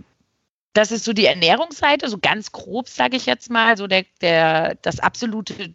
[0.73, 4.75] das ist so die Ernährungsseite, so ganz grob sage ich jetzt mal, so der, der,
[4.81, 5.73] das absolute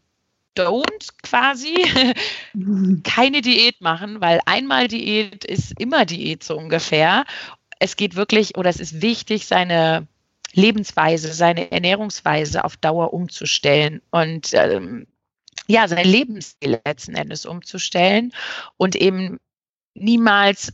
[0.56, 1.84] Don't quasi
[3.02, 7.24] keine Diät machen, weil einmal Diät ist immer Diät so ungefähr
[7.84, 10.08] es geht wirklich oder es ist wichtig, seine
[10.54, 15.06] Lebensweise, seine Ernährungsweise auf Dauer umzustellen und ähm,
[15.66, 18.32] ja, sein Lebensstil letzten Endes umzustellen
[18.78, 19.38] und eben
[19.94, 20.72] niemals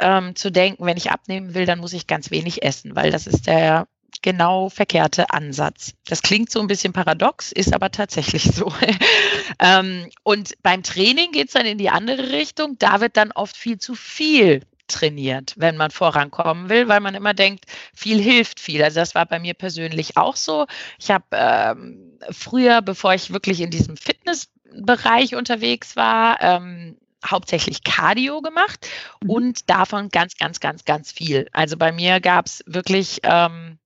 [0.00, 3.28] ähm, zu denken, wenn ich abnehmen will, dann muss ich ganz wenig essen, weil das
[3.28, 3.86] ist der
[4.20, 5.92] genau verkehrte Ansatz.
[6.06, 8.72] Das klingt so ein bisschen paradox, ist aber tatsächlich so.
[9.60, 12.76] ähm, und beim Training geht es dann in die andere Richtung.
[12.78, 17.34] Da wird dann oft viel zu viel trainiert, wenn man vorankommen will, weil man immer
[17.34, 18.82] denkt, viel hilft viel.
[18.82, 20.66] Also das war bei mir persönlich auch so.
[20.98, 28.40] Ich habe ähm, früher, bevor ich wirklich in diesem Fitnessbereich unterwegs war, ähm, hauptsächlich Cardio
[28.42, 28.88] gemacht
[29.22, 29.30] mhm.
[29.30, 31.48] und davon ganz, ganz, ganz, ganz viel.
[31.52, 33.77] Also bei mir gab es wirklich ähm,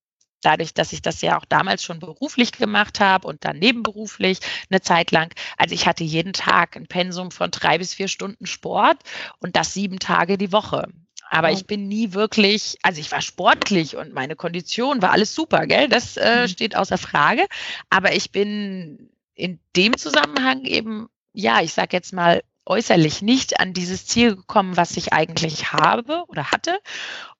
[0.42, 4.38] dadurch, dass ich das ja auch damals schon beruflich gemacht habe und dann nebenberuflich
[4.70, 5.32] eine Zeit lang.
[5.56, 8.98] Also ich hatte jeden Tag ein Pensum von drei bis vier Stunden Sport
[9.38, 10.88] und das sieben Tage die Woche.
[11.30, 15.66] Aber ich bin nie wirklich, also ich war sportlich und meine Kondition war alles super,
[15.66, 15.88] gell?
[15.88, 16.48] Das äh, mhm.
[16.48, 17.46] steht außer Frage.
[17.88, 23.72] Aber ich bin in dem Zusammenhang eben, ja, ich sag jetzt mal, äußerlich nicht an
[23.72, 26.78] dieses Ziel gekommen, was ich eigentlich habe oder hatte.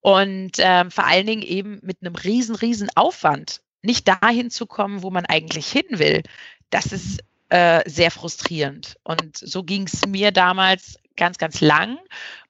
[0.00, 5.02] Und ähm, vor allen Dingen eben mit einem riesen, riesen Aufwand nicht dahin zu kommen,
[5.02, 6.22] wo man eigentlich hin will.
[6.70, 8.96] Das ist äh, sehr frustrierend.
[9.04, 11.98] Und so ging es mir damals ganz, ganz lang.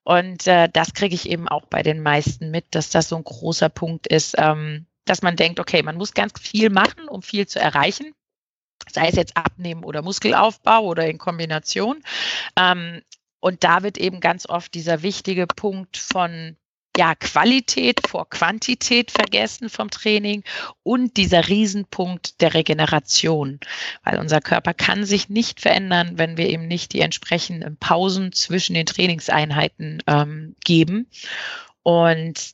[0.05, 3.25] Und äh, das kriege ich eben auch bei den meisten mit, dass das so ein
[3.25, 7.47] großer Punkt ist, ähm, dass man denkt, okay, man muss ganz viel machen, um viel
[7.47, 8.15] zu erreichen
[8.91, 12.03] sei es jetzt Abnehmen oder Muskelaufbau oder in Kombination.
[12.57, 13.03] Ähm,
[13.41, 16.57] und da wird eben ganz oft dieser wichtige Punkt von
[16.97, 20.45] ja, Qualität vor Quantität vergessen vom Training
[20.83, 23.61] und dieser Riesenpunkt der Regeneration,
[24.05, 28.75] weil unser Körper kann sich nicht verändern, wenn wir ihm nicht die entsprechenden Pausen zwischen
[28.75, 31.09] den Trainingseinheiten ähm, geben.
[31.83, 32.53] Und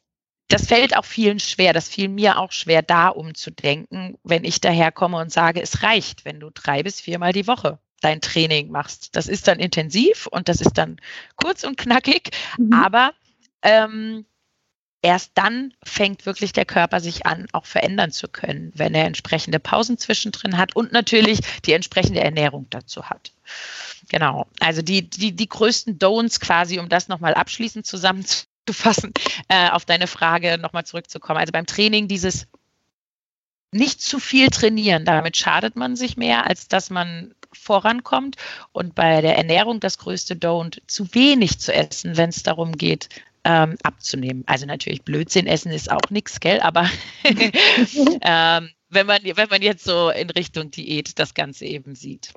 [0.48, 1.72] das fällt auch vielen schwer.
[1.72, 6.40] Das fiel mir auch schwer, da umzudenken, wenn ich daherkomme und sage, es reicht, wenn
[6.40, 9.14] du drei bis viermal die Woche dein Training machst.
[9.16, 10.96] Das ist dann intensiv und das ist dann
[11.36, 12.72] kurz und knackig, mhm.
[12.72, 13.12] aber
[13.62, 14.24] ähm,
[15.02, 19.60] erst dann fängt wirklich der Körper sich an, auch verändern zu können, wenn er entsprechende
[19.60, 23.32] Pausen zwischendrin hat und natürlich die entsprechende Ernährung dazu hat.
[24.08, 24.46] Genau.
[24.60, 29.12] Also die, die, die größten Don'ts quasi, um das nochmal abschließend zusammenzufassen zu fassen,
[29.48, 31.38] äh, auf deine Frage nochmal zurückzukommen.
[31.38, 32.46] Also beim Training dieses
[33.70, 38.36] nicht zu viel trainieren, damit schadet man sich mehr, als dass man vorankommt.
[38.72, 43.08] Und bei der Ernährung das größte Don't, zu wenig zu essen, wenn es darum geht,
[43.44, 44.44] ähm, abzunehmen.
[44.46, 46.60] Also natürlich Blödsinn essen ist auch nichts, gell?
[46.60, 46.88] Aber
[47.24, 52.32] ähm, wenn, man, wenn man jetzt so in Richtung Diät das Ganze eben sieht.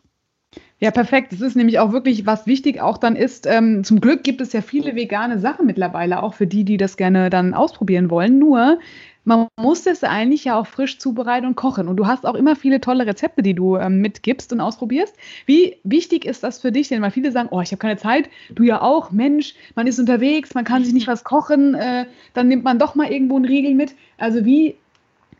[0.83, 1.31] Ja, perfekt.
[1.31, 3.45] Das ist nämlich auch wirklich, was wichtig auch dann ist.
[3.45, 6.97] Ähm, zum Glück gibt es ja viele vegane Sachen mittlerweile, auch für die, die das
[6.97, 8.39] gerne dann ausprobieren wollen.
[8.39, 8.79] Nur,
[9.23, 11.87] man muss das eigentlich ja auch frisch zubereiten und kochen.
[11.87, 15.15] Und du hast auch immer viele tolle Rezepte, die du ähm, mitgibst und ausprobierst.
[15.45, 17.03] Wie wichtig ist das für dich denn?
[17.03, 18.27] Weil viele sagen, oh, ich habe keine Zeit.
[18.49, 19.11] Du ja auch.
[19.11, 21.75] Mensch, man ist unterwegs, man kann sich nicht was kochen.
[21.75, 23.93] Äh, dann nimmt man doch mal irgendwo einen Riegel mit.
[24.17, 24.77] Also wie,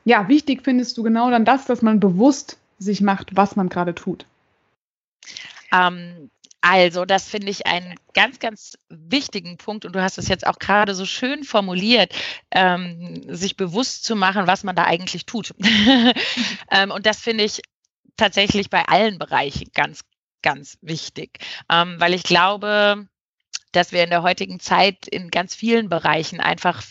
[0.06, 3.96] ja, wichtig findest du genau dann das, dass man bewusst sich macht, was man gerade
[3.96, 4.28] tut?
[5.72, 6.30] Ähm,
[6.62, 10.60] also, das finde ich einen ganz, ganz wichtigen Punkt und du hast es jetzt auch
[10.60, 12.14] gerade so schön formuliert,
[12.52, 15.56] ähm, sich bewusst zu machen, was man da eigentlich tut.
[16.72, 17.62] ähm, und das finde ich
[18.16, 20.02] tatsächlich bei allen Bereichen ganz,
[20.44, 21.40] ganz wichtig,
[21.72, 23.08] ähm, weil ich glaube,
[23.72, 26.84] dass wir in der heutigen Zeit in ganz vielen Bereichen einfach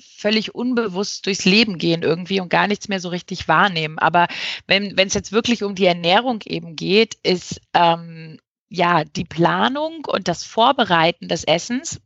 [0.00, 3.98] völlig unbewusst durchs Leben gehen irgendwie und gar nichts mehr so richtig wahrnehmen.
[3.98, 4.28] Aber
[4.66, 10.28] wenn es jetzt wirklich um die Ernährung eben geht, ist ähm, ja die Planung und
[10.28, 12.00] das Vorbereiten des Essens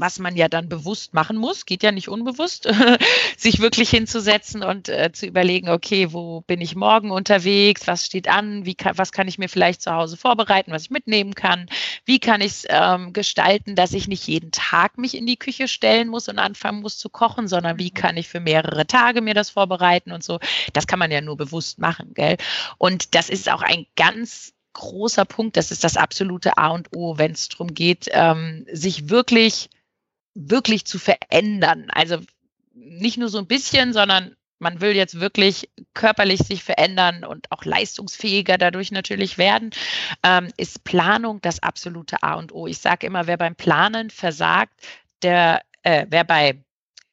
[0.00, 2.68] was man ja dann bewusst machen muss, geht ja nicht unbewusst,
[3.36, 8.28] sich wirklich hinzusetzen und äh, zu überlegen, okay, wo bin ich morgen unterwegs, was steht
[8.28, 11.66] an, wie kann, was kann ich mir vielleicht zu Hause vorbereiten, was ich mitnehmen kann,
[12.04, 15.68] wie kann ich es ähm, gestalten, dass ich nicht jeden Tag mich in die Küche
[15.68, 17.94] stellen muss und anfangen muss zu kochen, sondern wie mhm.
[17.94, 20.38] kann ich für mehrere Tage mir das vorbereiten und so.
[20.72, 22.36] Das kann man ja nur bewusst machen, gell?
[22.78, 27.16] Und das ist auch ein ganz großer Punkt, das ist das absolute A und O,
[27.16, 29.70] wenn es darum geht, ähm, sich wirklich
[30.36, 31.86] wirklich zu verändern.
[31.90, 32.18] Also
[32.74, 37.64] nicht nur so ein bisschen, sondern man will jetzt wirklich körperlich sich verändern und auch
[37.64, 39.70] leistungsfähiger dadurch natürlich werden,
[40.22, 42.66] ähm, ist Planung das absolute A und O.
[42.66, 44.72] Ich sage immer, wer beim Planen versagt,
[45.22, 46.62] der, äh, wer bei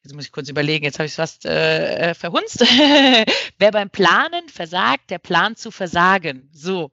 [0.06, 2.60] Jetzt muss ich kurz überlegen, jetzt habe ich es fast äh, äh verhunzt.
[3.58, 6.50] Wer beim Planen versagt, der plant zu versagen.
[6.52, 6.92] So.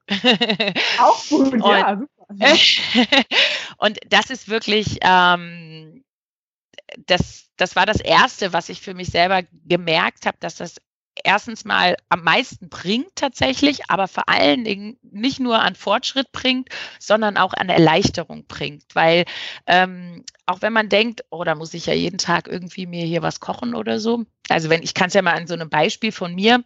[1.01, 2.27] Auch gut, und, ja, super.
[3.79, 6.00] und das ist wirklich, ähm,
[7.07, 10.77] das, das war das Erste, was ich für mich selber gemerkt habe, dass das
[11.25, 16.69] erstens mal am meisten bringt tatsächlich, aber vor allen Dingen nicht nur an Fortschritt bringt,
[16.99, 18.85] sondern auch an Erleichterung bringt.
[18.95, 19.25] Weil
[19.67, 23.23] ähm, auch wenn man denkt, oh, da muss ich ja jeden Tag irgendwie mir hier
[23.23, 24.25] was kochen oder so.
[24.49, 26.65] Also wenn ich kann es ja mal an so einem Beispiel von mir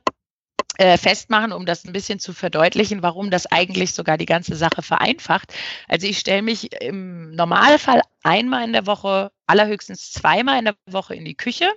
[0.78, 4.82] äh, festmachen, um das ein bisschen zu verdeutlichen, warum das eigentlich sogar die ganze Sache
[4.82, 5.52] vereinfacht.
[5.88, 11.14] Also ich stelle mich im Normalfall einmal in der Woche, allerhöchstens zweimal in der Woche
[11.14, 11.70] in die Küche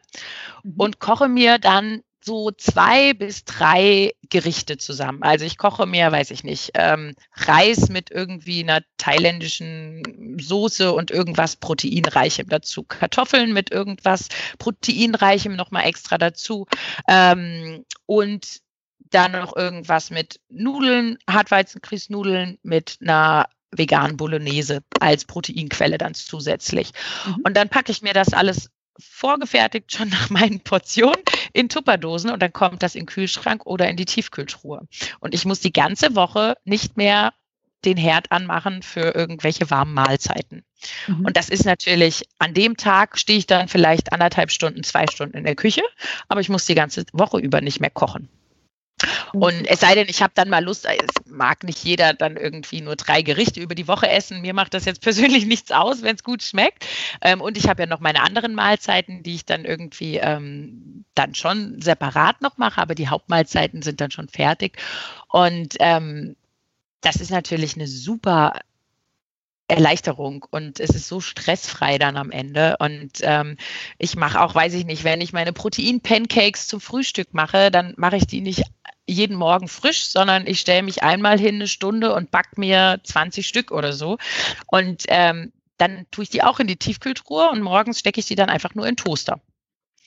[0.64, 0.74] mhm.
[0.78, 5.24] und koche mir dann so zwei bis drei Gerichte zusammen.
[5.24, 11.10] Also ich koche mir, weiß ich nicht, ähm, Reis mit irgendwie einer thailändischen Soße und
[11.10, 12.84] irgendwas Proteinreichem dazu.
[12.84, 14.28] Kartoffeln mit irgendwas
[14.60, 16.68] Proteinreichem nochmal extra dazu.
[17.08, 18.60] Ähm, und
[19.10, 26.92] dann noch irgendwas mit Nudeln, Hartweizengrießnudeln mit einer veganen Bolognese als Proteinquelle dann zusätzlich.
[27.26, 27.42] Mhm.
[27.44, 31.22] Und dann packe ich mir das alles vorgefertigt schon nach meinen Portionen
[31.54, 34.88] in Tupperdosen und dann kommt das in den Kühlschrank oder in die Tiefkühltruhe.
[35.20, 37.34] Und ich muss die ganze Woche nicht mehr
[37.86, 40.64] den Herd anmachen für irgendwelche warmen Mahlzeiten.
[41.08, 41.26] Mhm.
[41.26, 45.38] Und das ist natürlich, an dem Tag stehe ich dann vielleicht anderthalb Stunden, zwei Stunden
[45.38, 45.84] in der Küche,
[46.28, 48.30] aber ich muss die ganze Woche über nicht mehr kochen.
[49.34, 52.82] Und es sei denn, ich habe dann mal Lust, es mag nicht jeder dann irgendwie
[52.82, 54.42] nur drei Gerichte über die Woche essen.
[54.42, 56.86] Mir macht das jetzt persönlich nichts aus, wenn es gut schmeckt.
[57.22, 61.36] Ähm, und ich habe ja noch meine anderen Mahlzeiten, die ich dann irgendwie ähm, dann
[61.36, 64.78] schon separat noch mache, aber die Hauptmahlzeiten sind dann schon fertig.
[65.28, 66.36] Und ähm,
[67.02, 68.60] das ist natürlich eine super
[69.70, 72.78] Erleichterung und es ist so stressfrei dann am Ende.
[72.80, 73.58] Und ähm,
[73.98, 78.16] ich mache auch, weiß ich nicht, wenn ich meine Protein-Pancakes zum Frühstück mache, dann mache
[78.16, 78.64] ich die nicht
[79.08, 83.48] jeden Morgen frisch, sondern ich stelle mich einmal hin eine Stunde und back mir 20
[83.48, 84.18] Stück oder so.
[84.68, 88.36] Und ähm, dann tue ich die auch in die Tiefkühltruhe und morgens stecke ich die
[88.36, 89.40] dann einfach nur in Toaster.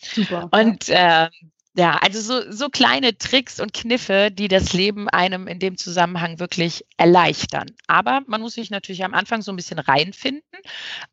[0.01, 0.49] Super.
[0.53, 1.29] Und äh,
[1.77, 6.41] ja, also so, so kleine Tricks und Kniffe, die das Leben einem in dem Zusammenhang
[6.41, 7.71] wirklich erleichtern.
[7.87, 10.43] Aber man muss sich natürlich am Anfang so ein bisschen reinfinden.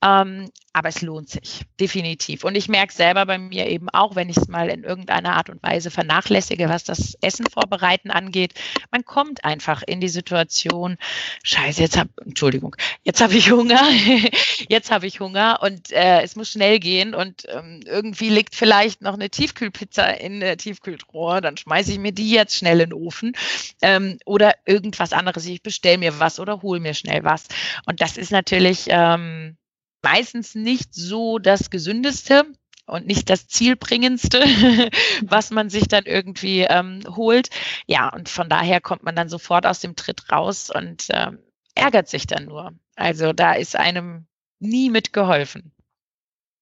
[0.01, 2.43] Ähm, aber es lohnt sich, definitiv.
[2.43, 5.49] Und ich merke selber bei mir eben auch, wenn ich es mal in irgendeiner Art
[5.49, 8.53] und Weise vernachlässige, was das Essen vorbereiten angeht,
[8.91, 10.97] man kommt einfach in die Situation,
[11.41, 13.81] scheiße, jetzt habe, Entschuldigung, jetzt habe ich Hunger,
[14.69, 19.01] jetzt habe ich Hunger und äh, es muss schnell gehen und ähm, irgendwie liegt vielleicht
[19.01, 22.93] noch eine Tiefkühlpizza in der Tiefkühltruhe, dann schmeiße ich mir die jetzt schnell in den
[22.93, 23.33] Ofen
[23.81, 25.47] ähm, oder irgendwas anderes.
[25.47, 27.47] Ich bestelle mir was oder hole mir schnell was.
[27.87, 29.57] Und das ist natürlich ähm,
[30.03, 32.45] meistens nicht so das Gesündeste
[32.85, 34.39] und nicht das Zielbringendste,
[35.21, 37.49] was man sich dann irgendwie ähm, holt.
[37.85, 41.39] Ja, und von daher kommt man dann sofort aus dem Tritt raus und ähm,
[41.75, 42.73] ärgert sich dann nur.
[42.95, 44.25] Also da ist einem
[44.59, 45.71] nie mitgeholfen.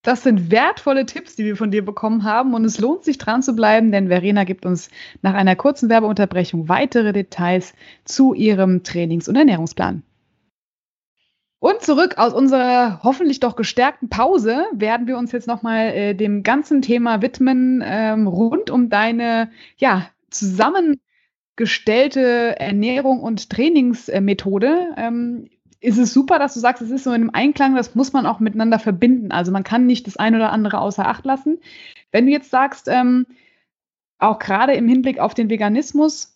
[0.02, 3.42] Das sind wertvolle Tipps, die wir von dir bekommen haben und es lohnt sich dran
[3.42, 4.92] zu bleiben, denn Verena gibt uns
[5.24, 7.74] nach einer kurzen Werbeunterbrechung weitere Details
[8.04, 10.04] zu ihrem Trainings- und Ernährungsplan.
[11.66, 16.44] Und zurück aus unserer hoffentlich doch gestärkten Pause werden wir uns jetzt nochmal äh, dem
[16.44, 24.94] ganzen Thema widmen, ähm, rund um deine ja, zusammengestellte Ernährung und Trainingsmethode.
[24.96, 25.50] Ähm,
[25.82, 28.28] ist es super, dass du sagst, es ist so in einem Einklang, das muss man
[28.28, 29.32] auch miteinander verbinden.
[29.32, 31.58] Also man kann nicht das eine oder andere außer Acht lassen.
[32.12, 33.26] Wenn du jetzt sagst, ähm,
[34.20, 36.35] auch gerade im Hinblick auf den Veganismus,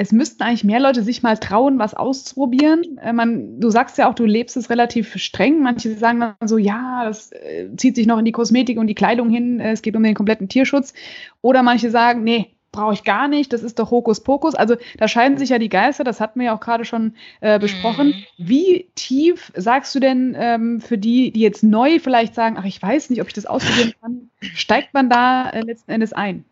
[0.00, 2.98] es müssten eigentlich mehr Leute sich mal trauen, was auszuprobieren.
[3.02, 5.60] Äh, man, du sagst ja auch, du lebst es relativ streng.
[5.60, 8.94] Manche sagen dann so, ja, das äh, zieht sich noch in die Kosmetik und die
[8.94, 10.94] Kleidung hin, äh, es geht um den kompletten Tierschutz.
[11.42, 14.54] Oder manche sagen, nee, brauche ich gar nicht, das ist doch Hokuspokus.
[14.54, 17.58] Also da scheiden sich ja die Geister, das hatten wir ja auch gerade schon äh,
[17.58, 18.08] besprochen.
[18.08, 18.24] Mhm.
[18.46, 22.80] Wie tief sagst du denn ähm, für die, die jetzt neu vielleicht sagen, ach, ich
[22.80, 26.44] weiß nicht, ob ich das ausprobieren kann, steigt man da äh, letzten Endes ein?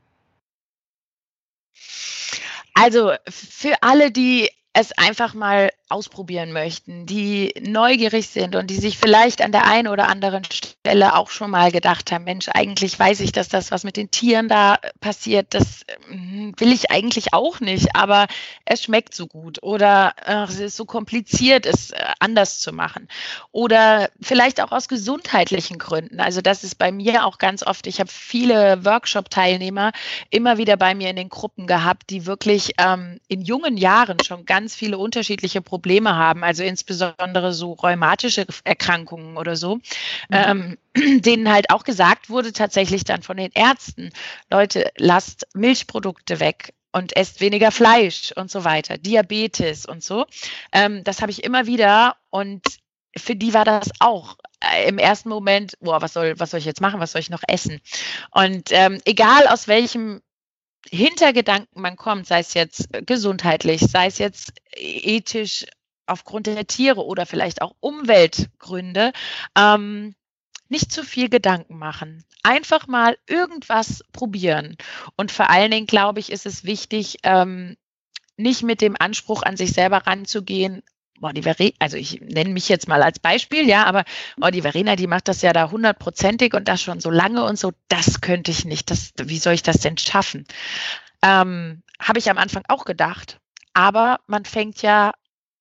[2.78, 8.98] Also für alle, die es einfach mal ausprobieren möchten, die neugierig sind und die sich
[8.98, 13.20] vielleicht an der einen oder anderen Stelle auch schon mal gedacht haben, Mensch, eigentlich weiß
[13.20, 17.60] ich, dass das, was mit den Tieren da passiert, das hm, will ich eigentlich auch
[17.60, 18.26] nicht, aber
[18.64, 23.08] es schmeckt so gut oder ach, es ist so kompliziert, es äh, anders zu machen.
[23.52, 26.18] Oder vielleicht auch aus gesundheitlichen Gründen.
[26.18, 29.92] Also das ist bei mir auch ganz oft, ich habe viele Workshop-Teilnehmer
[30.30, 34.44] immer wieder bei mir in den Gruppen gehabt, die wirklich ähm, in jungen Jahren schon
[34.44, 39.80] ganz viele unterschiedliche Probleme Probleme haben, also insbesondere so rheumatische Erkrankungen oder so, mhm.
[40.30, 40.78] ähm,
[41.20, 44.10] denen halt auch gesagt wurde, tatsächlich dann von den Ärzten,
[44.50, 50.24] Leute, lasst Milchprodukte weg, und esst weniger Fleisch und so weiter, Diabetes und so.
[50.72, 52.62] Ähm, das habe ich immer wieder und
[53.14, 56.64] für die war das auch äh, im ersten Moment, boah, was soll, was soll ich
[56.64, 57.82] jetzt machen, was soll ich noch essen?
[58.30, 60.22] Und ähm, egal aus welchem
[60.90, 65.66] Hintergedanken man kommt, sei es jetzt gesundheitlich, sei es jetzt ethisch
[66.06, 69.12] aufgrund der Tiere oder vielleicht auch Umweltgründe,
[69.56, 70.14] ähm,
[70.68, 72.24] nicht zu viel Gedanken machen.
[72.42, 74.76] Einfach mal irgendwas probieren.
[75.16, 77.76] Und vor allen Dingen, glaube ich, ist es wichtig, ähm,
[78.36, 80.82] nicht mit dem Anspruch an sich selber ranzugehen,
[81.20, 84.04] Verena, also ich nenne mich jetzt mal als Beispiel, ja, aber
[84.40, 87.58] oh, die Verena, die macht das ja da hundertprozentig und das schon so lange und
[87.58, 88.90] so, das könnte ich nicht.
[88.90, 90.46] Das, wie soll ich das denn schaffen?
[91.22, 93.40] Ähm, Habe ich am Anfang auch gedacht.
[93.74, 95.12] Aber man fängt ja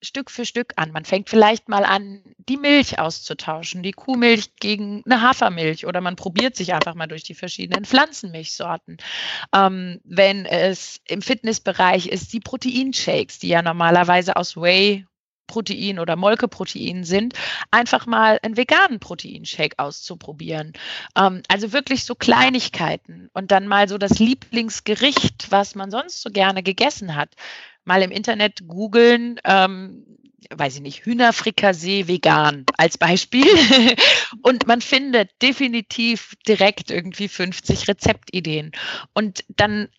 [0.05, 0.91] Stück für Stück an.
[0.91, 6.15] Man fängt vielleicht mal an, die Milch auszutauschen, die Kuhmilch gegen eine Hafermilch oder man
[6.15, 8.97] probiert sich einfach mal durch die verschiedenen Pflanzenmilchsorten.
[9.53, 15.05] Ähm, wenn es im Fitnessbereich ist, die Proteinshakes, die ja normalerweise aus Whey
[15.47, 17.33] Protein oder Molkeprotein sind,
[17.71, 20.73] einfach mal einen veganen Proteinshake auszuprobieren.
[21.17, 26.29] Ähm, also wirklich so Kleinigkeiten und dann mal so das Lieblingsgericht, was man sonst so
[26.29, 27.35] gerne gegessen hat,
[27.83, 30.05] mal im Internet googeln, ähm,
[30.49, 33.45] weiß ich nicht, Hühnerfrikassee vegan als Beispiel.
[34.41, 38.71] und man findet definitiv direkt irgendwie 50 Rezeptideen.
[39.13, 39.89] Und dann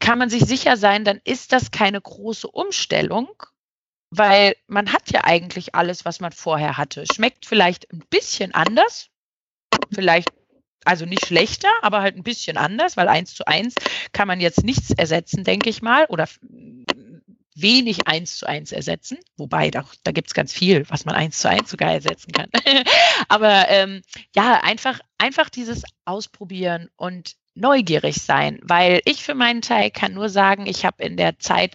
[0.00, 3.28] kann man sich sicher sein, dann ist das keine große Umstellung,
[4.10, 7.04] weil man hat ja eigentlich alles, was man vorher hatte.
[7.12, 9.08] Schmeckt vielleicht ein bisschen anders,
[9.92, 10.28] vielleicht
[10.84, 13.74] also nicht schlechter, aber halt ein bisschen anders, weil eins zu eins
[14.12, 16.28] kann man jetzt nichts ersetzen, denke ich mal, oder
[17.56, 21.38] wenig eins zu eins ersetzen, wobei da, da gibt es ganz viel, was man eins
[21.38, 22.50] zu eins sogar ersetzen kann.
[23.28, 24.02] aber ähm,
[24.34, 30.28] ja, einfach, einfach dieses Ausprobieren und neugierig sein, weil ich für meinen Teil kann nur
[30.28, 31.74] sagen, ich habe in der Zeit,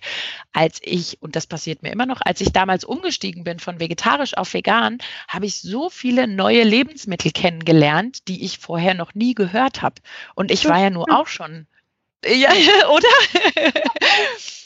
[0.54, 4.38] als ich, und das passiert mir immer noch, als ich damals umgestiegen bin von vegetarisch
[4.38, 9.82] auf vegan, habe ich so viele neue Lebensmittel kennengelernt, die ich vorher noch nie gehört
[9.82, 9.96] habe.
[10.36, 11.68] Und ich war ja nur auch schon,
[12.26, 12.52] ja,
[12.90, 13.72] oder?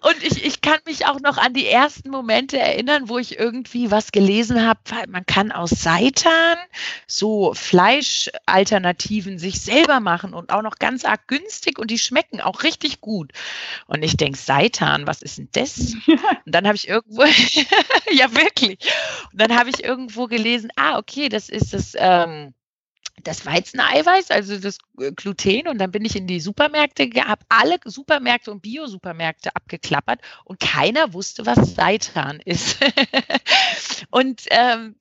[0.00, 3.90] Und ich, ich kann mich auch noch an die ersten Momente erinnern, wo ich irgendwie
[3.90, 4.80] was gelesen habe.
[5.08, 6.58] Man kann aus Seitan
[7.06, 12.62] so Fleischalternativen sich selber machen und auch noch ganz arg günstig und die schmecken auch
[12.62, 13.32] richtig gut.
[13.86, 15.94] Und ich denke, Seitan, was ist denn das?
[16.46, 17.24] Und dann habe ich irgendwo,
[18.10, 18.78] ja wirklich.
[19.32, 21.94] Und dann habe ich irgendwo gelesen, ah, okay, das ist das.
[21.96, 22.54] Ähm,
[23.22, 25.68] das Weizeneiweiß, also das äh, Gluten.
[25.68, 31.12] Und dann bin ich in die Supermärkte, habe alle Supermärkte und Bio-Supermärkte abgeklappert und keiner
[31.12, 32.78] wusste, was Seitan ist.
[34.10, 34.96] und ähm,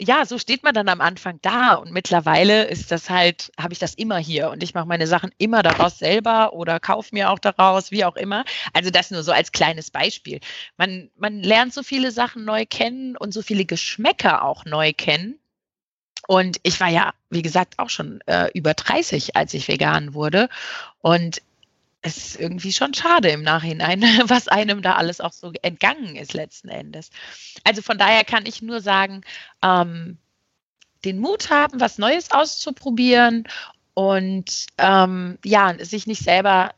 [0.00, 3.78] ja, so steht man dann am Anfang da und mittlerweile ist das halt, habe ich
[3.78, 7.38] das immer hier und ich mache meine Sachen immer daraus selber oder kaufe mir auch
[7.38, 8.44] daraus, wie auch immer.
[8.74, 10.40] Also das nur so als kleines Beispiel.
[10.76, 15.38] Man, man lernt so viele Sachen neu kennen und so viele Geschmäcker auch neu kennen
[16.26, 20.48] und ich war ja, wie gesagt, auch schon äh, über 30, als ich vegan wurde.
[21.00, 21.42] Und
[22.02, 26.34] es ist irgendwie schon schade im Nachhinein, was einem da alles auch so entgangen ist
[26.34, 27.10] letzten Endes.
[27.64, 29.22] Also von daher kann ich nur sagen,
[29.62, 30.18] ähm,
[31.04, 33.48] den Mut haben, was Neues auszuprobieren
[33.94, 36.72] und ähm, ja, sich nicht selber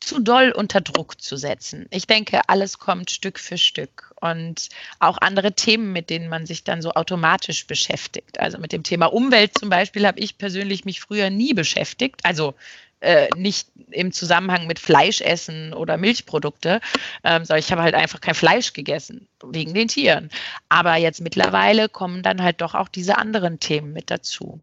[0.00, 1.86] zu doll unter Druck zu setzen.
[1.90, 4.68] Ich denke, alles kommt Stück für Stück und
[4.98, 8.38] auch andere Themen, mit denen man sich dann so automatisch beschäftigt.
[8.38, 12.20] Also mit dem Thema Umwelt zum Beispiel habe ich persönlich mich früher nie beschäftigt.
[12.24, 12.54] Also
[13.00, 16.80] äh, nicht im Zusammenhang mit Fleischessen oder Milchprodukte,
[17.24, 20.30] ähm, sondern ich habe halt einfach kein Fleisch gegessen wegen den Tieren.
[20.68, 24.60] Aber jetzt mittlerweile kommen dann halt doch auch diese anderen Themen mit dazu.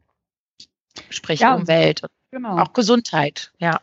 [1.10, 2.60] Sprich ja, Umwelt und genau.
[2.60, 3.80] auch Gesundheit, ja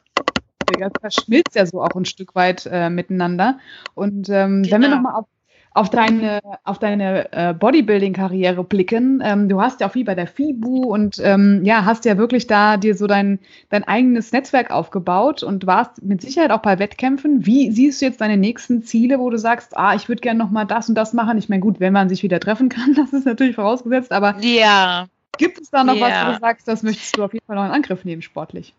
[0.79, 3.59] das verschmilzt ja so auch ein Stück weit äh, miteinander.
[3.95, 4.75] Und ähm, genau.
[4.75, 4.97] wenn wir genau.
[4.97, 5.27] nochmal auf,
[5.73, 10.27] auf deine, auf deine äh, Bodybuilding-Karriere blicken, ähm, du hast ja auch viel bei der
[10.27, 15.43] FIBU und ähm, ja, hast ja wirklich da dir so dein, dein eigenes Netzwerk aufgebaut
[15.43, 17.47] und warst mit Sicherheit auch bei Wettkämpfen.
[17.47, 20.67] Wie siehst du jetzt deine nächsten Ziele, wo du sagst, ah, ich würde gerne nochmal
[20.67, 21.39] das und das machen?
[21.39, 25.07] Ich meine, gut, wenn man sich wieder treffen kann, das ist natürlich vorausgesetzt, aber ja.
[25.39, 26.03] gibt es da noch ja.
[26.03, 28.75] was, wo du sagst, das möchtest du auf jeden Fall noch in Angriff nehmen, sportlich?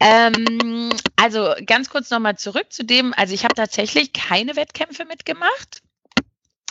[0.00, 5.82] Ähm, also ganz kurz nochmal zurück zu dem, also ich habe tatsächlich keine Wettkämpfe mitgemacht.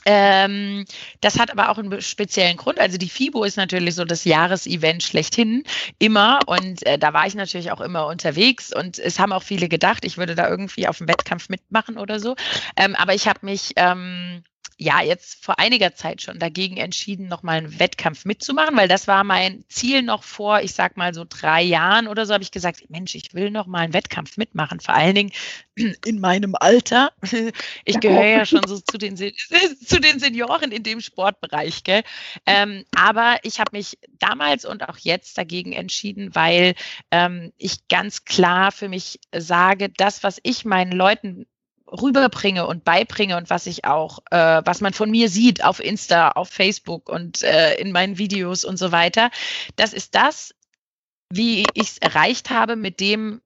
[0.10, 0.86] Ähm,
[1.20, 2.80] das hat aber auch einen speziellen Grund.
[2.80, 5.64] Also die FIBO ist natürlich so das Jahresevent schlechthin
[6.00, 9.68] immer und äh, da war ich natürlich auch immer unterwegs und es haben auch viele
[9.68, 12.38] gedacht, ich würde da irgendwie auf dem Wettkampf mitmachen oder so.
[12.78, 14.44] Ähm, aber ich habe mich ähm,
[14.78, 19.24] ja jetzt vor einiger Zeit schon dagegen entschieden, nochmal einen Wettkampf mitzumachen, weil das war
[19.24, 22.90] mein Ziel noch vor, ich sag mal so drei Jahren oder so, habe ich gesagt,
[22.90, 25.32] Mensch, ich will noch mal einen Wettkampf mitmachen, vor allen Dingen
[26.06, 27.12] in meinem Alter.
[27.86, 29.16] Ich gehöre ja schon so zu den,
[29.86, 32.04] zu den Senioren in dem Sportbereich, gell?
[32.46, 36.76] Ähm, aber ich habe mich damals und auch jetzt dagegen entschieden, weil
[37.12, 41.48] ähm, ich ganz klar für mich sage, das, was ich meinen Leuten
[41.92, 46.32] rüberbringe und beibringe und was ich auch, äh, was man von mir sieht auf Insta,
[46.32, 49.32] auf Facebook und äh, in meinen Videos und so weiter,
[49.76, 50.54] das ist das,
[51.32, 53.42] wie ich es erreicht habe mit dem,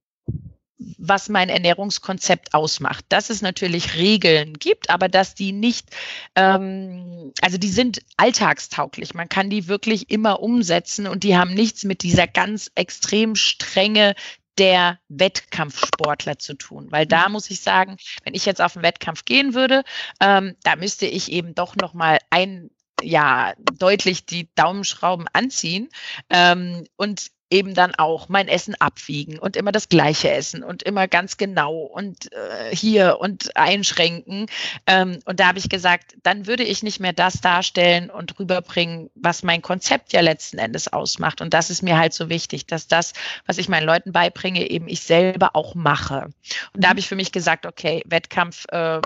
[0.98, 3.06] was mein Ernährungskonzept ausmacht.
[3.10, 5.90] Dass es natürlich Regeln gibt, aber dass die nicht,
[6.36, 9.14] ähm, also die sind alltagstauglich.
[9.14, 14.16] Man kann die wirklich immer umsetzen und die haben nichts mit dieser ganz extrem strenge
[14.58, 16.88] der Wettkampfsportler zu tun.
[16.92, 17.34] Weil da mhm.
[17.34, 19.84] muss ich sagen, wenn ich jetzt auf einen Wettkampf gehen würde,
[20.20, 22.70] ähm, da müsste ich eben doch nochmal ein,
[23.02, 25.90] ja, deutlich die Daumenschrauben anziehen.
[26.30, 31.08] Ähm, und eben dann auch mein Essen abwiegen und immer das gleiche essen und immer
[31.08, 34.48] ganz genau und äh, hier und einschränken.
[34.88, 39.10] Ähm, und da habe ich gesagt, dann würde ich nicht mehr das darstellen und rüberbringen,
[39.16, 41.42] was mein Konzept ja letzten Endes ausmacht.
[41.42, 43.14] Und das ist mir halt so wichtig, dass das,
[43.46, 46.30] was ich meinen Leuten beibringe, eben ich selber auch mache.
[46.74, 49.02] Und da habe ich für mich gesagt, okay, Wettkampf äh,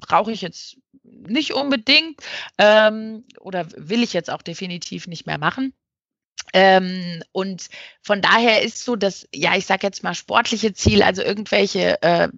[0.00, 2.20] brauche ich jetzt nicht unbedingt
[2.58, 5.72] ähm, oder will ich jetzt auch definitiv nicht mehr machen.
[6.52, 7.68] Ähm, und
[8.02, 12.28] von daher ist so dass, ja, ich sage jetzt mal sportliche Ziel, also irgendwelche äh,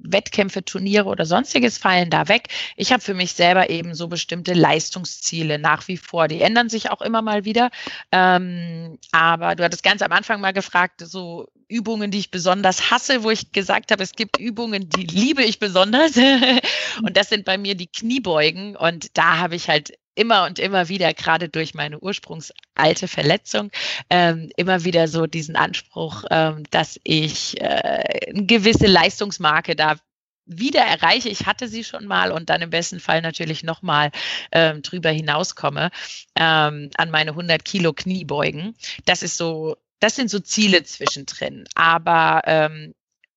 [0.00, 2.48] Wettkämpfe, Turniere oder sonstiges fallen da weg.
[2.76, 6.28] Ich habe für mich selber eben so bestimmte Leistungsziele nach wie vor.
[6.28, 7.70] Die ändern sich auch immer mal wieder.
[8.10, 13.22] Ähm, aber du hattest ganz am Anfang mal gefragt, so Übungen, die ich besonders hasse,
[13.22, 16.16] wo ich gesagt habe, es gibt Übungen, die liebe ich besonders.
[17.02, 18.76] und das sind bei mir die Kniebeugen.
[18.76, 23.70] Und da habe ich halt immer und immer wieder, gerade durch meine ursprungsalte Verletzung,
[24.10, 29.96] ähm, immer wieder so diesen Anspruch, ähm, dass ich äh, eine gewisse Leistungsmarke da
[30.44, 31.28] wieder erreiche.
[31.28, 34.10] Ich hatte sie schon mal und dann im besten Fall natürlich nochmal
[34.50, 35.90] ähm, drüber hinauskomme
[36.34, 38.74] ähm, an meine 100 Kilo Kniebeugen.
[39.04, 41.64] Das ist so, das sind so Ziele zwischendrin.
[41.74, 42.94] Aber ähm,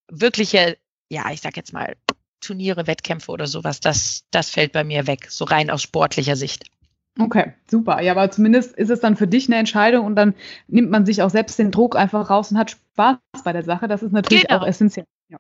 [0.10, 0.78] wirkliche
[1.12, 1.98] ja, ich sag jetzt mal,
[2.40, 6.71] Turniere, Wettkämpfe oder sowas, das, das fällt bei mir weg, so rein aus sportlicher Sicht.
[7.20, 8.01] Okay, super.
[8.01, 10.34] Ja, aber zumindest ist es dann für dich eine Entscheidung und dann
[10.68, 13.88] nimmt man sich auch selbst den Druck einfach raus und hat Spaß bei der Sache.
[13.88, 14.62] Das ist natürlich genau.
[14.62, 15.05] auch essentiell.
[15.28, 15.38] Ja.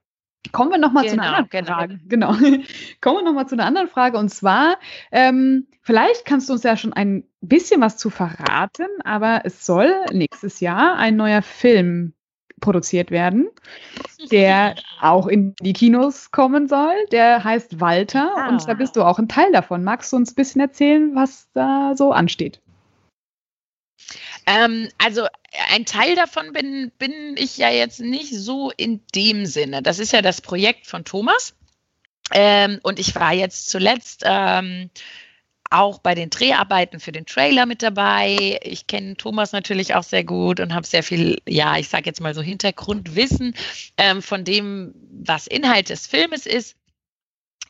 [0.51, 1.73] Kommen wir nochmal genau, zu einer anderen genau.
[1.73, 1.99] Frage.
[2.07, 2.33] Genau.
[2.99, 4.17] Kommen wir nochmal zu einer anderen Frage.
[4.17, 4.77] Und zwar,
[5.11, 9.93] ähm, vielleicht kannst du uns ja schon ein bisschen was zu verraten, aber es soll
[10.11, 12.13] nächstes Jahr ein neuer Film
[12.61, 13.49] produziert werden,
[14.31, 16.93] der auch in die Kinos kommen soll.
[17.11, 18.49] Der heißt Walter ah.
[18.49, 19.83] und da bist du auch ein Teil davon.
[19.83, 22.61] Magst du uns ein bisschen erzählen, was da so ansteht?
[24.45, 25.27] Ähm, also
[25.73, 29.81] ein Teil davon bin, bin ich ja jetzt nicht so in dem Sinne.
[29.81, 31.55] Das ist ja das Projekt von Thomas.
[32.33, 34.89] Ähm, und ich war jetzt zuletzt ähm,
[35.71, 38.59] auch bei den Dreharbeiten für den Trailer mit dabei.
[38.63, 42.21] Ich kenne Thomas natürlich auch sehr gut und habe sehr viel, ja, ich sage jetzt
[42.21, 43.55] mal so Hintergrundwissen
[43.97, 44.93] ähm, von dem,
[45.23, 46.75] was Inhalt des Filmes ist.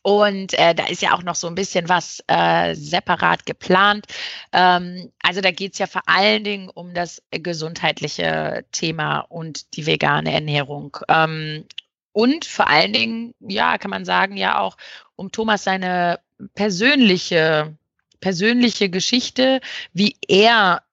[0.03, 4.07] Und äh, da ist ja auch noch so ein bisschen was äh, separat geplant.
[4.51, 9.85] Ähm, also da geht es ja vor allen Dingen um das gesundheitliche Thema und die
[9.85, 10.97] vegane Ernährung.
[11.07, 11.65] Ähm,
[12.13, 14.75] und vor allen Dingen, ja, kann man sagen, ja auch
[15.15, 16.19] um Thomas seine
[16.55, 17.77] persönliche
[18.21, 19.59] persönliche Geschichte,
[19.93, 20.83] wie er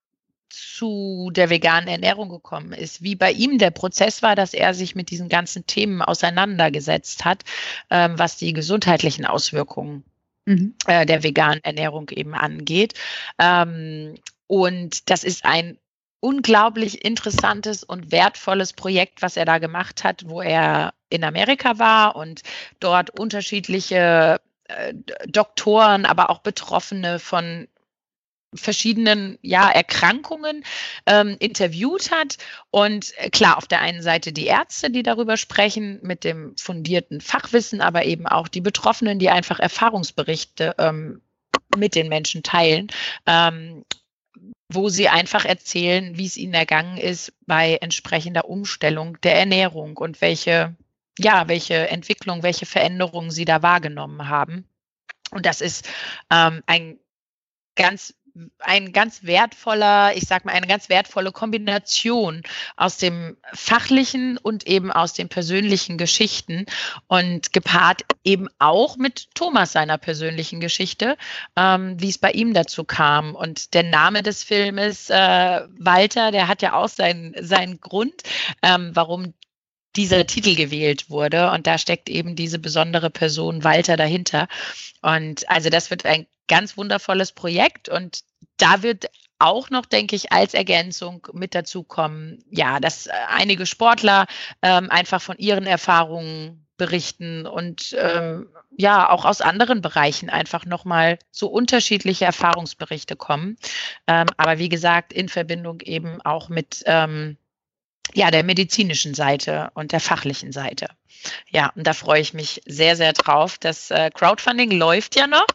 [0.49, 4.95] zu der veganen Ernährung gekommen ist, wie bei ihm der Prozess war, dass er sich
[4.95, 7.43] mit diesen ganzen Themen auseinandergesetzt hat,
[7.89, 10.03] ähm, was die gesundheitlichen Auswirkungen
[10.45, 10.75] mhm.
[10.87, 12.95] äh, der veganen Ernährung eben angeht.
[13.37, 14.15] Ähm,
[14.47, 15.77] und das ist ein
[16.19, 22.15] unglaublich interessantes und wertvolles Projekt, was er da gemacht hat, wo er in Amerika war
[22.15, 22.41] und
[22.79, 24.93] dort unterschiedliche äh,
[25.27, 27.67] Doktoren, aber auch Betroffene von
[28.53, 30.63] verschiedenen ja, Erkrankungen
[31.05, 32.37] ähm, interviewt hat.
[32.71, 37.21] Und äh, klar, auf der einen Seite die Ärzte, die darüber sprechen, mit dem fundierten
[37.21, 41.21] Fachwissen, aber eben auch die Betroffenen, die einfach Erfahrungsberichte ähm,
[41.77, 42.87] mit den Menschen teilen.
[43.27, 43.85] Ähm,
[44.71, 50.21] wo sie einfach erzählen, wie es ihnen ergangen ist bei entsprechender Umstellung der Ernährung und
[50.21, 50.75] welche
[51.19, 54.67] ja, welche Entwicklung, welche Veränderungen Sie da wahrgenommen haben.
[55.31, 55.87] Und das ist
[56.31, 56.99] ähm, ein
[57.75, 58.13] ganz
[58.59, 62.43] ein ganz wertvoller, ich sag mal, eine ganz wertvolle Kombination
[62.77, 66.65] aus dem fachlichen und eben aus den persönlichen Geschichten
[67.07, 71.17] und gepaart eben auch mit Thomas seiner persönlichen Geschichte,
[71.55, 73.35] ähm, wie es bei ihm dazu kam.
[73.35, 78.23] Und der Name des Filmes, äh, Walter, der hat ja auch seinen, seinen Grund,
[78.61, 79.33] ähm, warum
[79.95, 81.51] dieser Titel gewählt wurde.
[81.51, 84.47] Und da steckt eben diese besondere Person Walter dahinter.
[85.01, 87.89] Und also das wird ein ganz wundervolles Projekt.
[87.89, 88.21] Und
[88.57, 89.09] da wird
[89.39, 94.27] auch noch, denke ich, als Ergänzung mit dazu kommen, ja, dass einige Sportler
[94.61, 101.19] ähm, einfach von ihren Erfahrungen berichten und ähm, ja, auch aus anderen Bereichen einfach nochmal
[101.31, 103.57] so unterschiedliche Erfahrungsberichte kommen.
[104.07, 107.37] Ähm, aber wie gesagt, in Verbindung eben auch mit ähm,
[108.13, 110.87] ja, der medizinischen Seite und der fachlichen Seite.
[111.49, 113.57] Ja, und da freue ich mich sehr, sehr drauf.
[113.57, 115.47] Das äh, Crowdfunding läuft ja noch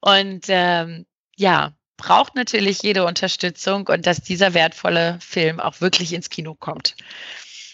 [0.00, 1.06] und ähm,
[1.36, 6.96] ja, braucht natürlich jede Unterstützung und dass dieser wertvolle Film auch wirklich ins Kino kommt.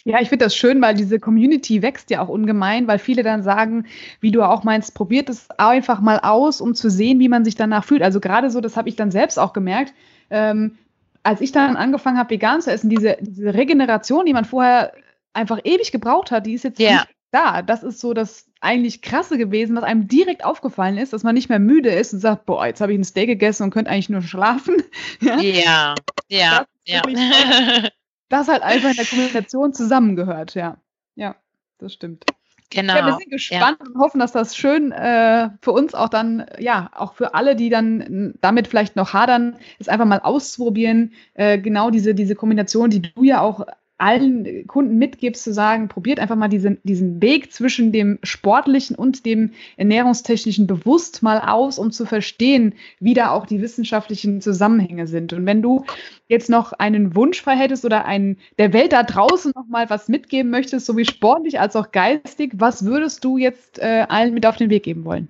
[0.04, 3.42] Ja, ich finde das schön, weil diese Community wächst ja auch ungemein, weil viele dann
[3.42, 3.86] sagen,
[4.20, 7.56] wie du auch meinst, probiert es einfach mal aus, um zu sehen, wie man sich
[7.56, 8.02] danach fühlt.
[8.02, 9.92] Also gerade so, das habe ich dann selbst auch gemerkt.
[10.30, 10.78] Ähm,
[11.22, 14.92] als ich dann angefangen habe, vegan zu essen, diese, diese Regeneration, die man vorher
[15.32, 16.92] einfach ewig gebraucht hat, die ist jetzt yeah.
[16.92, 17.62] nicht da.
[17.62, 21.48] Das ist so das eigentlich krasse gewesen, was einem direkt aufgefallen ist, dass man nicht
[21.48, 24.08] mehr müde ist und sagt, boah, jetzt habe ich ein Steak gegessen und könnte eigentlich
[24.08, 24.76] nur schlafen.
[25.20, 25.94] Ja,
[26.28, 27.02] ja, ja.
[27.02, 27.88] Das, ja.
[28.28, 30.78] das halt einfach in der Kommunikation zusammengehört, ja.
[31.14, 31.36] Ja,
[31.78, 32.24] das stimmt.
[32.70, 32.94] Genau.
[32.94, 33.86] Ja, wir sind gespannt ja.
[33.86, 37.70] und hoffen, dass das schön äh, für uns auch dann, ja, auch für alle, die
[37.70, 41.12] dann damit vielleicht noch hadern, es einfach mal auszuprobieren.
[41.34, 43.66] Äh, genau diese, diese Kombination, die du ja auch
[43.98, 49.26] allen Kunden mitgibst, zu sagen, probiert einfach mal diesen, diesen Weg zwischen dem sportlichen und
[49.26, 55.32] dem ernährungstechnischen bewusst mal aus, um zu verstehen, wie da auch die wissenschaftlichen Zusammenhänge sind.
[55.32, 55.84] Und wenn du
[56.28, 60.08] jetzt noch einen Wunsch frei hättest oder einen, der Welt da draußen noch mal was
[60.08, 64.56] mitgeben möchtest, sowie sportlich als auch geistig, was würdest du jetzt äh, allen mit auf
[64.56, 65.28] den Weg geben wollen?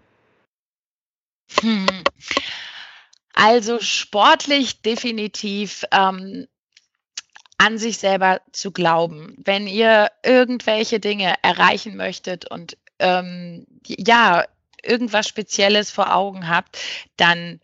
[1.60, 1.86] Hm.
[3.32, 6.46] Also sportlich definitiv ähm,
[7.58, 9.34] an sich selber zu glauben.
[9.38, 14.44] Wenn ihr irgendwelche Dinge erreichen möchtet und ähm, ja,
[14.82, 16.78] irgendwas Spezielles vor Augen habt,
[17.16, 17.60] dann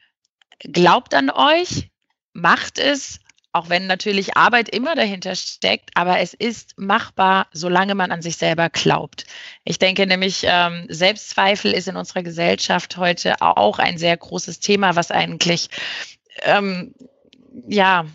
[0.58, 1.90] glaubt an euch,
[2.32, 3.20] macht es
[3.54, 8.36] auch wenn natürlich Arbeit immer dahinter steckt, aber es ist machbar, solange man an sich
[8.36, 9.26] selber glaubt.
[9.62, 14.96] Ich denke nämlich, ähm, Selbstzweifel ist in unserer Gesellschaft heute auch ein sehr großes Thema,
[14.96, 15.70] was eigentlich
[16.42, 16.96] ähm,
[17.68, 18.06] ja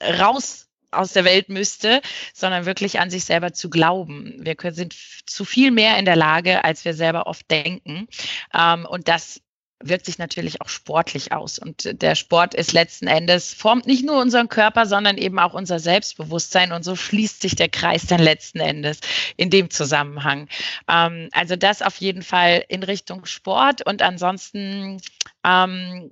[0.00, 2.00] raus aus der Welt müsste,
[2.34, 4.36] sondern wirklich an sich selber zu glauben.
[4.40, 4.94] Wir sind
[5.26, 8.08] zu viel mehr in der Lage, als wir selber oft denken.
[8.54, 9.40] Ähm, und das
[9.80, 11.58] wirkt sich natürlich auch sportlich aus.
[11.58, 15.78] Und der Sport ist letzten Endes, formt nicht nur unseren Körper, sondern eben auch unser
[15.78, 16.72] Selbstbewusstsein.
[16.72, 19.00] Und so schließt sich der Kreis dann letzten Endes
[19.36, 20.48] in dem Zusammenhang.
[20.88, 23.86] Ähm, also das auf jeden Fall in Richtung Sport.
[23.86, 25.00] Und ansonsten
[25.44, 26.10] ähm,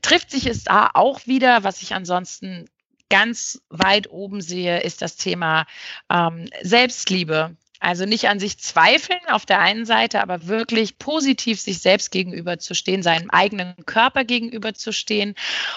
[0.00, 2.66] trifft sich es da auch wieder, was ich ansonsten
[3.12, 5.66] ganz weit oben sehe, ist das Thema
[6.10, 7.54] ähm, Selbstliebe.
[7.78, 12.58] Also nicht an sich zweifeln auf der einen Seite, aber wirklich positiv sich selbst gegenüber
[12.58, 15.34] zu stehen, seinem eigenen Körper gegenüber zu stehen.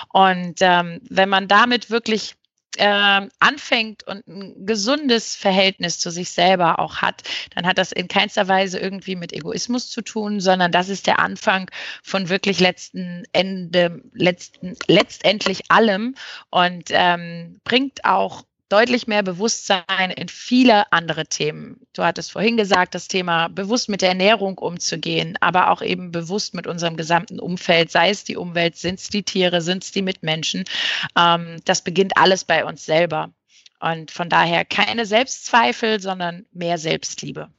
[0.10, 2.36] Und ähm, wenn man damit wirklich
[2.78, 7.24] äh, anfängt und ein gesundes Verhältnis zu sich selber auch hat,
[7.54, 11.20] dann hat das in keinster Weise irgendwie mit Egoismus zu tun, sondern das ist der
[11.20, 11.70] Anfang
[12.04, 16.16] von wirklich letzten Ende, letzten, letztendlich allem
[16.50, 21.80] und ähm, bringt auch deutlich mehr Bewusstsein in viele andere Themen.
[21.94, 26.54] Du hattest vorhin gesagt, das Thema bewusst mit der Ernährung umzugehen, aber auch eben bewusst
[26.54, 30.02] mit unserem gesamten Umfeld, sei es die Umwelt, sind es die Tiere, sind es die
[30.02, 30.66] Mitmenschen.
[31.18, 33.32] Ähm, das beginnt alles bei uns selber.
[33.80, 37.50] Und von daher keine Selbstzweifel, sondern mehr Selbstliebe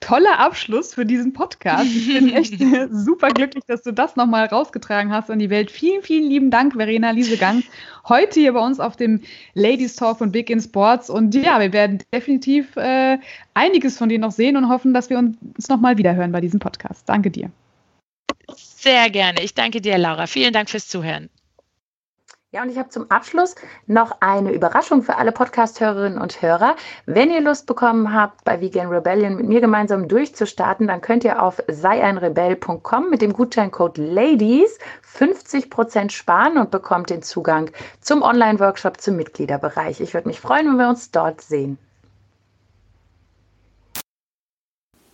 [0.00, 1.86] toller Abschluss für diesen Podcast.
[1.86, 2.54] Ich bin echt
[2.90, 5.70] super glücklich, dass du das nochmal rausgetragen hast an die Welt.
[5.70, 7.62] Vielen, vielen lieben Dank, Verena Liesegang,
[8.08, 9.20] heute hier bei uns auf dem
[9.54, 11.10] Ladies Talk von Big in Sports.
[11.10, 13.18] Und ja, wir werden definitiv äh,
[13.54, 17.08] einiges von dir noch sehen und hoffen, dass wir uns nochmal wiederhören bei diesem Podcast.
[17.08, 17.50] Danke dir.
[18.56, 19.42] Sehr gerne.
[19.42, 20.26] Ich danke dir, Laura.
[20.26, 21.28] Vielen Dank fürs Zuhören.
[22.50, 26.76] Ja, und ich habe zum Abschluss noch eine Überraschung für alle Podcast-Hörerinnen und Hörer.
[27.04, 31.42] Wenn ihr Lust bekommen habt, bei Vegan Rebellion mit mir gemeinsam durchzustarten, dann könnt ihr
[31.42, 34.78] auf seieinrebell.com mit dem Gutscheincode LADIES
[35.14, 37.70] 50% sparen und bekommt den Zugang
[38.00, 40.00] zum Online-Workshop zum Mitgliederbereich.
[40.00, 41.76] Ich würde mich freuen, wenn wir uns dort sehen.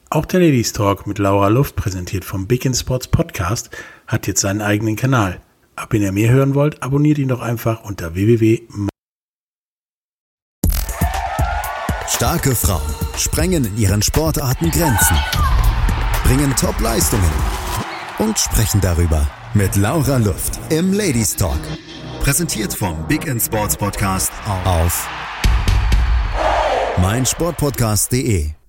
[0.09, 3.71] Auch der Ladies Talk mit Laura Luft, präsentiert vom Big in Sports Podcast,
[4.07, 5.41] hat jetzt seinen eigenen Kanal.
[5.95, 8.63] Wenn ihr mehr hören wollt, abonniert ihn doch einfach unter www.
[12.09, 12.83] Starke Frauen
[13.17, 15.17] sprengen in ihren Sportarten Grenzen,
[16.25, 17.31] bringen Top-Leistungen
[18.19, 21.61] und sprechen darüber mit Laura Luft im Ladies Talk.
[22.21, 24.33] Präsentiert vom Big End Sports Podcast
[24.65, 25.09] auf
[26.99, 28.64] meinsportpodcast.de.